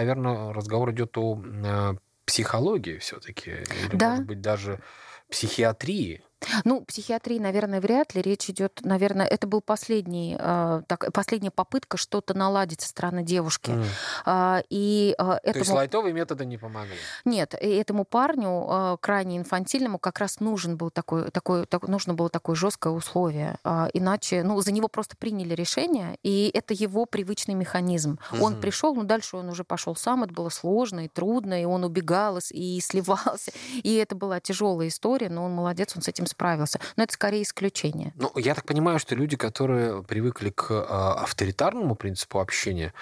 разговор 0.54 0.92
идет 0.92 1.18
о 1.18 1.42
э, 1.42 1.94
психологии 2.26 2.98
все-таки, 2.98 3.52
или, 3.52 3.96
да. 3.96 4.12
может 4.12 4.26
быть, 4.26 4.42
даже 4.42 4.82
психиатрии. 5.30 6.24
Ну, 6.64 6.82
психиатрии, 6.82 7.40
наверное, 7.40 7.82
вряд 7.82 8.16
ли. 8.16 8.22
Речь 8.22 8.50
идет, 8.50 8.80
наверное, 8.84 9.26
это 9.26 9.48
был 9.48 9.62
последний, 9.62 10.38
э, 10.40 10.82
так, 10.88 11.12
последняя 11.12 11.52
попытка 11.52 11.98
что-то 11.98 12.34
наладить 12.34 12.82
со 12.82 12.90
стороны 12.90 13.24
девушки. 13.24 13.72
Mm. 13.72 13.86
Э, 14.26 14.64
и, 14.70 15.16
э, 15.18 15.24
этому... 15.24 15.54
То 15.54 15.60
есть 15.60 15.72
лайтовые 15.72 16.14
методы 16.14 16.46
не 16.46 16.58
помогли? 16.58 16.96
Нет, 17.26 17.56
и 17.60 17.68
этому 17.68 18.06
парню, 18.06 18.68
э, 18.70 18.98
крайне 19.02 19.38
инфантильному, 19.38 20.00
как 20.00 20.20
раз 20.20 20.40
нужен 20.40 20.78
был 20.78 20.90
такой, 20.90 21.30
такой, 21.32 21.66
так, 21.66 21.88
нужно 21.88 22.14
было 22.14 22.30
такое 22.30 22.56
жесткое 22.56 22.94
условие. 22.94 23.58
Э, 23.64 23.88
иначе, 23.94 24.44
ну, 24.44 24.60
за 24.62 24.72
него 24.72 24.88
просто 24.88 25.18
приняли 25.18 25.54
решение, 25.54 26.18
и 26.24 26.50
это 26.54 26.74
его 26.74 27.06
привычный 27.06 27.56
механизм. 27.56 28.20
Mm-hmm. 28.32 28.42
Он 28.42 28.62
пришел, 28.62 28.96
но 28.96 29.04
дальше 29.04 29.38
он 29.38 29.50
уже 29.50 29.64
пошел 29.64 29.96
сам, 29.96 30.24
это 30.24 30.34
было 30.34 30.50
сложно 30.50 31.06
и 31.06 31.08
трудно, 31.08 31.62
и 31.62 31.66
он 31.66 31.84
убегал 31.84 32.40
и 32.52 32.80
сливался. 32.82 33.52
И 33.84 33.96
это 33.96 34.16
была 34.16 34.40
тяжелая 34.40 34.88
история, 34.88 35.30
но 35.30 35.46
он 35.46 35.52
молодец, 35.52 35.96
он 35.96 36.02
с 36.02 36.08
этим 36.08 36.28
справился. 36.30 36.80
Но 36.96 37.04
это 37.04 37.14
скорее 37.14 37.44
исключение. 37.44 38.14
Ну, 38.16 38.32
я 38.36 38.56
так 38.56 38.66
понимаю, 38.66 39.00
что 39.00 39.16
люди, 39.16 39.36
которые 39.38 40.04
привыкли 40.04 40.50
к 40.50 40.72
а, 40.72 41.14
авторитарному 41.24 41.96
принципу 41.96 42.40
общения, 42.40 42.94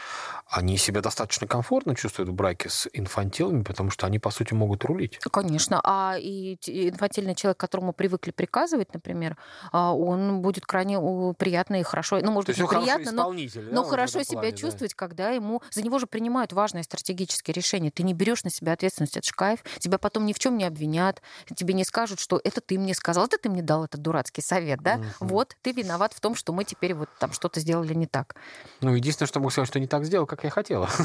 они 0.50 0.78
себя 0.78 1.02
достаточно 1.02 1.48
комфортно 1.48 1.96
чувствуют 1.96 2.30
в 2.30 2.34
браке 2.34 2.70
с 2.70 2.88
инфантилами, 2.94 3.64
потому 3.64 3.90
что 3.90 4.06
они, 4.08 4.20
по 4.20 4.30
сути, 4.30 4.54
могут 4.54 4.84
рулить. 4.86 5.20
Конечно. 5.32 5.82
А 5.84 6.16
и 6.18 6.56
инфантильный 6.66 7.36
человек, 7.36 7.58
которому 7.58 7.94
привыкли 7.94 8.32
приказывать, 8.32 8.94
например, 8.94 9.38
а, 9.72 9.94
он 9.94 10.42
будет 10.42 10.66
крайне 10.66 11.00
приятно 11.38 11.80
и 11.80 11.84
хорошо, 11.84 12.20
ну, 12.22 12.32
может 12.32 12.48
быть, 12.48 12.58
неприятно, 12.60 13.12
но, 13.12 13.34
да, 13.34 13.62
но 13.72 13.84
хорошо 13.84 14.24
себя 14.24 14.42
плане, 14.42 14.58
чувствовать, 14.58 14.92
да. 14.92 15.08
когда 15.08 15.30
ему... 15.30 15.62
За 15.72 15.82
него 15.82 16.00
же 16.00 16.08
принимают 16.08 16.54
важные 16.54 16.84
стратегические 16.84 17.54
решения. 17.54 17.92
Ты 17.92 18.04
не 18.04 18.14
берешь 18.14 18.44
на 18.44 18.50
себя 18.50 18.74
ответственность, 18.74 19.18
это 19.18 19.28
же 19.28 19.34
кайф. 19.34 19.64
Тебя 19.80 19.98
потом 19.98 20.26
ни 20.26 20.34
в 20.34 20.40
чем 20.40 20.58
не 20.58 20.64
обвинят, 20.64 21.22
тебе 21.56 21.74
не 21.74 21.84
скажут, 21.84 22.20
что 22.20 22.40
это 22.44 22.62
ты 22.62 22.78
мне 22.78 22.94
сказал, 22.94 23.17
это 23.26 23.38
ты 23.38 23.50
мне 23.50 23.62
дал 23.62 23.86
этот 23.86 24.02
дурацкий 24.02 24.42
совет, 24.42 24.82
да? 24.82 24.96
Угу. 24.96 25.28
Вот, 25.28 25.56
ты 25.62 25.72
виноват 25.72 26.14
в 26.14 26.20
том, 26.20 26.36
что 26.36 26.54
мы 26.54 26.64
теперь 26.64 26.94
вот 26.94 27.10
там 27.20 27.32
что-то 27.34 27.60
сделали 27.60 27.94
не 27.94 28.08
так. 28.08 28.36
Ну, 28.82 28.94
единственное, 28.96 29.28
что 29.28 29.40
могу 29.40 29.50
сказать, 29.50 29.68
что 29.68 29.80
не 29.80 29.88
так 29.88 30.06
сделал, 30.06 30.26
как 30.26 30.44
я 30.44 30.50
хотела. 30.50 30.90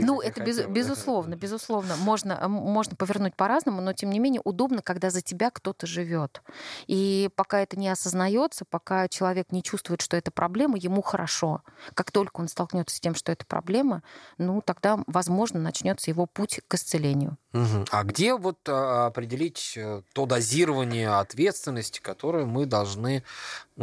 Ну, 0.00 0.20
это 0.20 0.42
без, 0.42 0.64
безусловно, 0.66 1.34
безусловно. 1.36 1.96
Можно, 1.96 2.48
можно 2.48 2.96
повернуть 2.96 3.36
по-разному, 3.36 3.80
но 3.80 3.92
тем 3.92 4.10
не 4.10 4.18
менее 4.18 4.40
удобно, 4.44 4.82
когда 4.82 5.10
за 5.10 5.20
тебя 5.20 5.50
кто-то 5.50 5.86
живет. 5.86 6.42
И 6.86 7.28
пока 7.36 7.60
это 7.60 7.78
не 7.78 7.88
осознается, 7.88 8.64
пока 8.64 9.08
человек 9.08 9.52
не 9.52 9.62
чувствует, 9.62 10.00
что 10.00 10.16
это 10.16 10.30
проблема, 10.30 10.78
ему 10.78 11.02
хорошо. 11.02 11.62
Как 11.94 12.10
только 12.10 12.40
он 12.40 12.48
столкнется 12.48 12.96
с 12.96 13.00
тем, 13.00 13.14
что 13.14 13.32
это 13.32 13.44
проблема, 13.44 14.02
ну, 14.38 14.62
тогда, 14.62 15.02
возможно, 15.06 15.60
начнется 15.60 16.10
его 16.10 16.26
путь 16.26 16.60
к 16.66 16.74
исцелению. 16.74 17.36
Угу. 17.52 17.86
А 17.90 18.04
где 18.04 18.34
вот 18.34 18.58
а, 18.68 19.06
определить 19.06 19.74
э, 19.76 20.02
то 20.14 20.26
дозирование 20.26 21.10
ответственности, 21.50 22.00
которое 22.00 22.46
мы 22.46 22.64
должны 22.64 23.22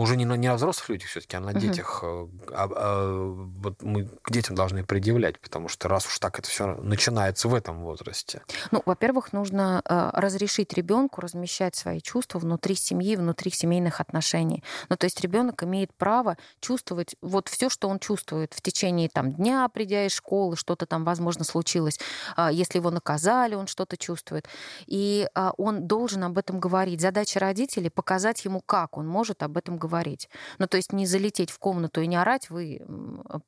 уже 0.02 0.16
не 0.16 0.26
на, 0.26 0.34
не 0.36 0.48
на 0.48 0.56
взрослых 0.56 0.90
людях 0.90 1.10
все-таки, 1.10 1.38
а 1.38 1.40
на 1.40 1.52
угу. 1.52 1.60
детях. 1.60 2.04
А, 2.04 2.30
а, 2.52 3.34
вот 3.60 3.82
мы 3.82 4.06
к 4.22 4.32
детям 4.32 4.56
должны 4.56 4.84
предъявлять, 4.84 5.40
потому 5.40 5.68
что 5.68 5.88
раз 5.88 6.06
уж 6.06 6.20
так 6.20 6.40
это 6.40 6.48
все 6.50 6.76
начинается 6.76 7.48
в 7.48 7.56
этом 7.56 7.84
возрасте. 7.84 8.42
Ну, 8.72 8.82
во-первых, 8.86 9.34
нужно 9.34 9.82
э, 9.84 10.10
разрешить 10.14 10.74
ребенку 10.74 11.22
размещать 11.22 11.76
свои 11.76 12.00
чувства 12.00 12.40
внутри 12.40 12.76
семьи, 12.76 13.16
внутри 13.16 13.52
семейных 13.52 14.00
отношений. 14.00 14.64
Ну, 14.90 14.98
то 14.98 15.06
есть 15.06 15.22
ребенок 15.22 15.64
имеет 15.64 15.94
право 15.94 16.38
чувствовать 16.60 17.16
вот 17.22 17.50
все, 17.50 17.70
что 17.70 17.88
он 17.88 18.00
чувствует 18.00 18.54
в 18.54 18.62
течение 18.62 19.10
там 19.10 19.34
дня, 19.34 19.68
придя 19.70 20.06
из 20.06 20.14
школы, 20.14 20.56
что-то 20.56 20.86
там, 20.86 21.04
возможно, 21.04 21.44
случилось. 21.44 22.00
Э, 22.38 22.50
если 22.52 22.78
его 22.78 22.92
наказали, 22.92 23.56
он 23.56 23.68
что-то 23.68 23.98
чувствует. 23.98 24.48
И 24.86 25.28
э, 25.34 25.50
он 25.58 25.88
должен 25.88 26.24
об 26.24 26.38
этом 26.38 26.60
говорить. 26.60 27.02
Задача 27.02 27.40
родителей 27.40 27.90
показать 27.90 28.46
ему, 28.46 28.62
как 28.62 28.98
он 28.98 29.08
может 29.08 29.42
об 29.44 29.58
этом 29.58 29.78
говорить. 29.78 29.87
Ну, 30.60 30.68
то 30.68 30.78
есть 30.78 30.94
не 30.94 31.06
залететь 31.06 31.52
в 31.52 31.60
комнату 31.60 32.02
и 32.02 32.08
не 32.08 32.16
орать, 32.16 32.50
вы 32.50 32.82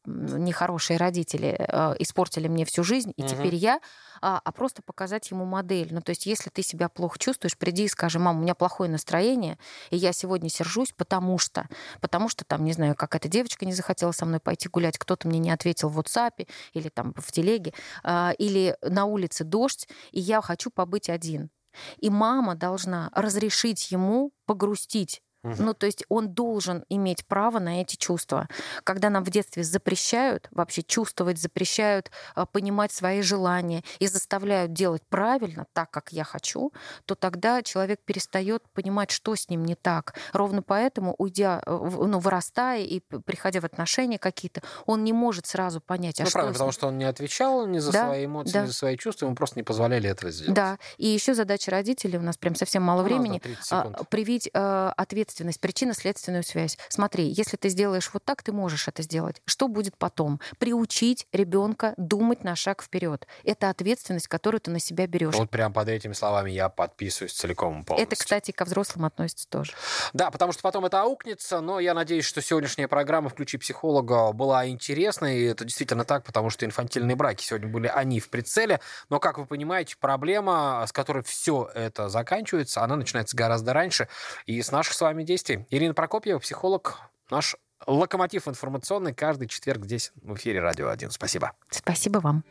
нехорошие 0.05 0.97
родители, 0.97 1.55
э, 1.57 1.95
испортили 1.99 2.47
мне 2.47 2.65
всю 2.65 2.83
жизнь, 2.83 3.13
и 3.15 3.23
угу. 3.23 3.29
теперь 3.29 3.55
я, 3.55 3.79
а, 4.21 4.41
а 4.43 4.51
просто 4.51 4.81
показать 4.81 5.29
ему 5.31 5.45
модель. 5.45 5.89
Ну, 5.91 6.01
то 6.01 6.11
есть 6.11 6.25
если 6.25 6.49
ты 6.49 6.61
себя 6.61 6.89
плохо 6.89 7.17
чувствуешь, 7.19 7.57
приди 7.57 7.85
и 7.85 7.87
скажи, 7.87 8.19
мам, 8.19 8.39
у 8.39 8.41
меня 8.41 8.55
плохое 8.55 8.89
настроение, 8.89 9.57
и 9.89 9.97
я 9.97 10.13
сегодня 10.13 10.49
сержусь, 10.49 10.93
потому 10.95 11.37
что, 11.37 11.67
потому 12.01 12.29
что 12.29 12.45
там, 12.45 12.63
не 12.63 12.73
знаю, 12.73 12.95
как 12.95 13.15
эта 13.15 13.27
девочка 13.27 13.65
не 13.65 13.73
захотела 13.73 14.11
со 14.11 14.25
мной 14.25 14.39
пойти 14.39 14.69
гулять, 14.69 14.97
кто-то 14.97 15.27
мне 15.27 15.39
не 15.39 15.51
ответил 15.51 15.89
в 15.89 15.99
WhatsApp 15.99 16.47
или 16.73 16.89
там 16.89 17.13
в 17.15 17.31
телеге, 17.31 17.73
а, 18.03 18.33
или 18.37 18.75
на 18.81 19.05
улице 19.05 19.43
дождь, 19.43 19.87
и 20.11 20.19
я 20.19 20.41
хочу 20.41 20.69
побыть 20.69 21.09
один. 21.09 21.49
И 21.97 22.09
мама 22.09 22.55
должна 22.55 23.11
разрешить 23.13 23.91
ему 23.91 24.31
погрустить 24.45 25.21
Угу. 25.43 25.55
Ну, 25.57 25.73
то 25.73 25.85
есть 25.85 26.03
он 26.09 26.33
должен 26.33 26.83
иметь 26.89 27.25
право 27.25 27.59
на 27.59 27.81
эти 27.81 27.95
чувства. 27.95 28.47
Когда 28.83 29.09
нам 29.09 29.23
в 29.23 29.29
детстве 29.29 29.63
запрещают 29.63 30.47
вообще 30.51 30.83
чувствовать, 30.83 31.39
запрещают 31.39 32.11
а, 32.35 32.45
понимать 32.45 32.91
свои 32.91 33.21
желания 33.21 33.83
и 33.99 34.07
заставляют 34.07 34.73
делать 34.73 35.01
правильно, 35.07 35.65
так, 35.73 35.91
как 35.91 36.11
я 36.11 36.25
хочу, 36.25 36.73
то 37.05 37.15
тогда 37.15 37.61
человек 37.61 38.01
перестает 38.03 38.63
понимать, 38.73 39.11
что 39.11 39.35
с 39.35 39.49
ним 39.49 39.63
не 39.63 39.75
так. 39.75 40.15
Ровно 40.33 40.61
поэтому, 40.61 41.15
уйдя, 41.17 41.61
э, 41.65 41.71
ну, 41.71 42.19
вырастая 42.19 42.81
и 42.81 42.99
приходя 42.99 43.61
в 43.61 43.65
отношения 43.65 44.19
какие-то, 44.19 44.61
он 44.85 45.05
не 45.05 45.13
может 45.13 45.45
сразу 45.45 45.79
понять, 45.79 46.19
а 46.19 46.23
ну, 46.23 46.29
что 46.29 46.33
правильно, 46.33 46.53
потому 46.53 46.71
что 46.73 46.87
он 46.87 46.97
не 46.97 47.05
отвечал 47.05 47.65
ни 47.65 47.79
за 47.79 47.93
да, 47.93 48.07
свои 48.07 48.25
эмоции, 48.25 48.53
да. 48.53 48.63
ни 48.63 48.67
за 48.67 48.73
свои 48.73 48.97
чувства, 48.97 49.25
ему 49.25 49.35
просто 49.35 49.57
не 49.57 49.63
позволяли 49.63 50.09
этого 50.09 50.31
сделать. 50.31 50.53
Да, 50.53 50.79
и 50.97 51.07
еще 51.07 51.33
задача 51.33 51.71
родителей, 51.71 52.17
у 52.17 52.21
нас 52.21 52.37
прям 52.37 52.55
совсем 52.55 52.83
мало 52.83 53.01
ну, 53.01 53.05
времени, 53.05 53.41
а, 53.71 54.03
привить 54.09 54.49
э, 54.53 54.91
ответ 54.97 55.28
ответственность, 55.29 55.61
причинно-следственную 55.61 56.43
связь. 56.43 56.77
Смотри, 56.89 57.25
если 57.25 57.55
ты 57.55 57.69
сделаешь 57.69 58.09
вот 58.13 58.23
так, 58.25 58.41
ты 58.41 58.51
можешь 58.51 58.87
это 58.87 59.03
сделать. 59.03 59.41
Что 59.45 59.67
будет 59.67 59.95
потом? 59.97 60.39
Приучить 60.57 61.27
ребенка 61.31 61.93
думать 61.97 62.43
на 62.43 62.55
шаг 62.55 62.81
вперед. 62.81 63.27
Это 63.43 63.69
ответственность, 63.69 64.27
которую 64.27 64.59
ты 64.61 64.71
на 64.71 64.79
себя 64.79 65.05
берешь. 65.07 65.35
Вот 65.35 65.49
прям 65.49 65.71
под 65.71 65.87
этими 65.87 66.13
словами 66.13 66.51
я 66.51 66.69
подписываюсь 66.69 67.33
целиком 67.33 67.85
полностью. 67.85 68.07
Это, 68.07 68.15
кстати, 68.15 68.51
ко 68.51 68.65
взрослым 68.65 69.05
относится 69.05 69.47
тоже. 69.47 69.73
Да, 70.13 70.31
потому 70.31 70.51
что 70.51 70.63
потом 70.63 70.85
это 70.85 71.01
аукнется, 71.01 71.61
но 71.61 71.79
я 71.79 71.93
надеюсь, 71.93 72.25
что 72.25 72.41
сегодняшняя 72.41 72.87
программа 72.87 73.29
«Включи 73.29 73.57
психолога» 73.57 74.31
была 74.31 74.67
интересной, 74.67 75.39
и 75.39 75.43
это 75.45 75.63
действительно 75.63 76.05
так, 76.05 76.23
потому 76.23 76.49
что 76.49 76.65
инфантильные 76.65 77.15
браки 77.15 77.43
сегодня 77.43 77.67
были 77.67 77.87
они 77.87 78.19
в 78.19 78.29
прицеле, 78.29 78.79
но, 79.09 79.19
как 79.19 79.37
вы 79.37 79.45
понимаете, 79.45 79.95
проблема, 79.99 80.83
с 80.87 80.91
которой 80.91 81.23
все 81.23 81.69
это 81.75 82.09
заканчивается, 82.09 82.83
она 82.83 82.95
начинается 82.95 83.37
гораздо 83.37 83.73
раньше, 83.73 84.07
и 84.45 84.61
с 84.61 84.71
наших 84.71 84.93
с 84.93 85.01
вами 85.01 85.18
действий. 85.25 85.65
Ирина 85.69 85.93
Прокопьева, 85.93 86.39
психолог, 86.39 86.97
наш 87.29 87.55
локомотив 87.87 88.47
информационный 88.47 89.13
каждый 89.13 89.47
четверг 89.47 89.85
здесь 89.85 90.11
в 90.21 90.35
эфире 90.35 90.61
Радио 90.61 90.89
1. 90.89 91.11
Спасибо. 91.11 91.53
Спасибо 91.69 92.19
вам. 92.19 92.43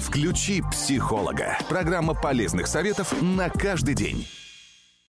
Включи 0.00 0.62
психолога. 0.70 1.58
Программа 1.68 2.14
полезных 2.14 2.66
советов 2.66 3.20
на 3.22 3.48
каждый 3.50 3.94
день. 3.94 4.26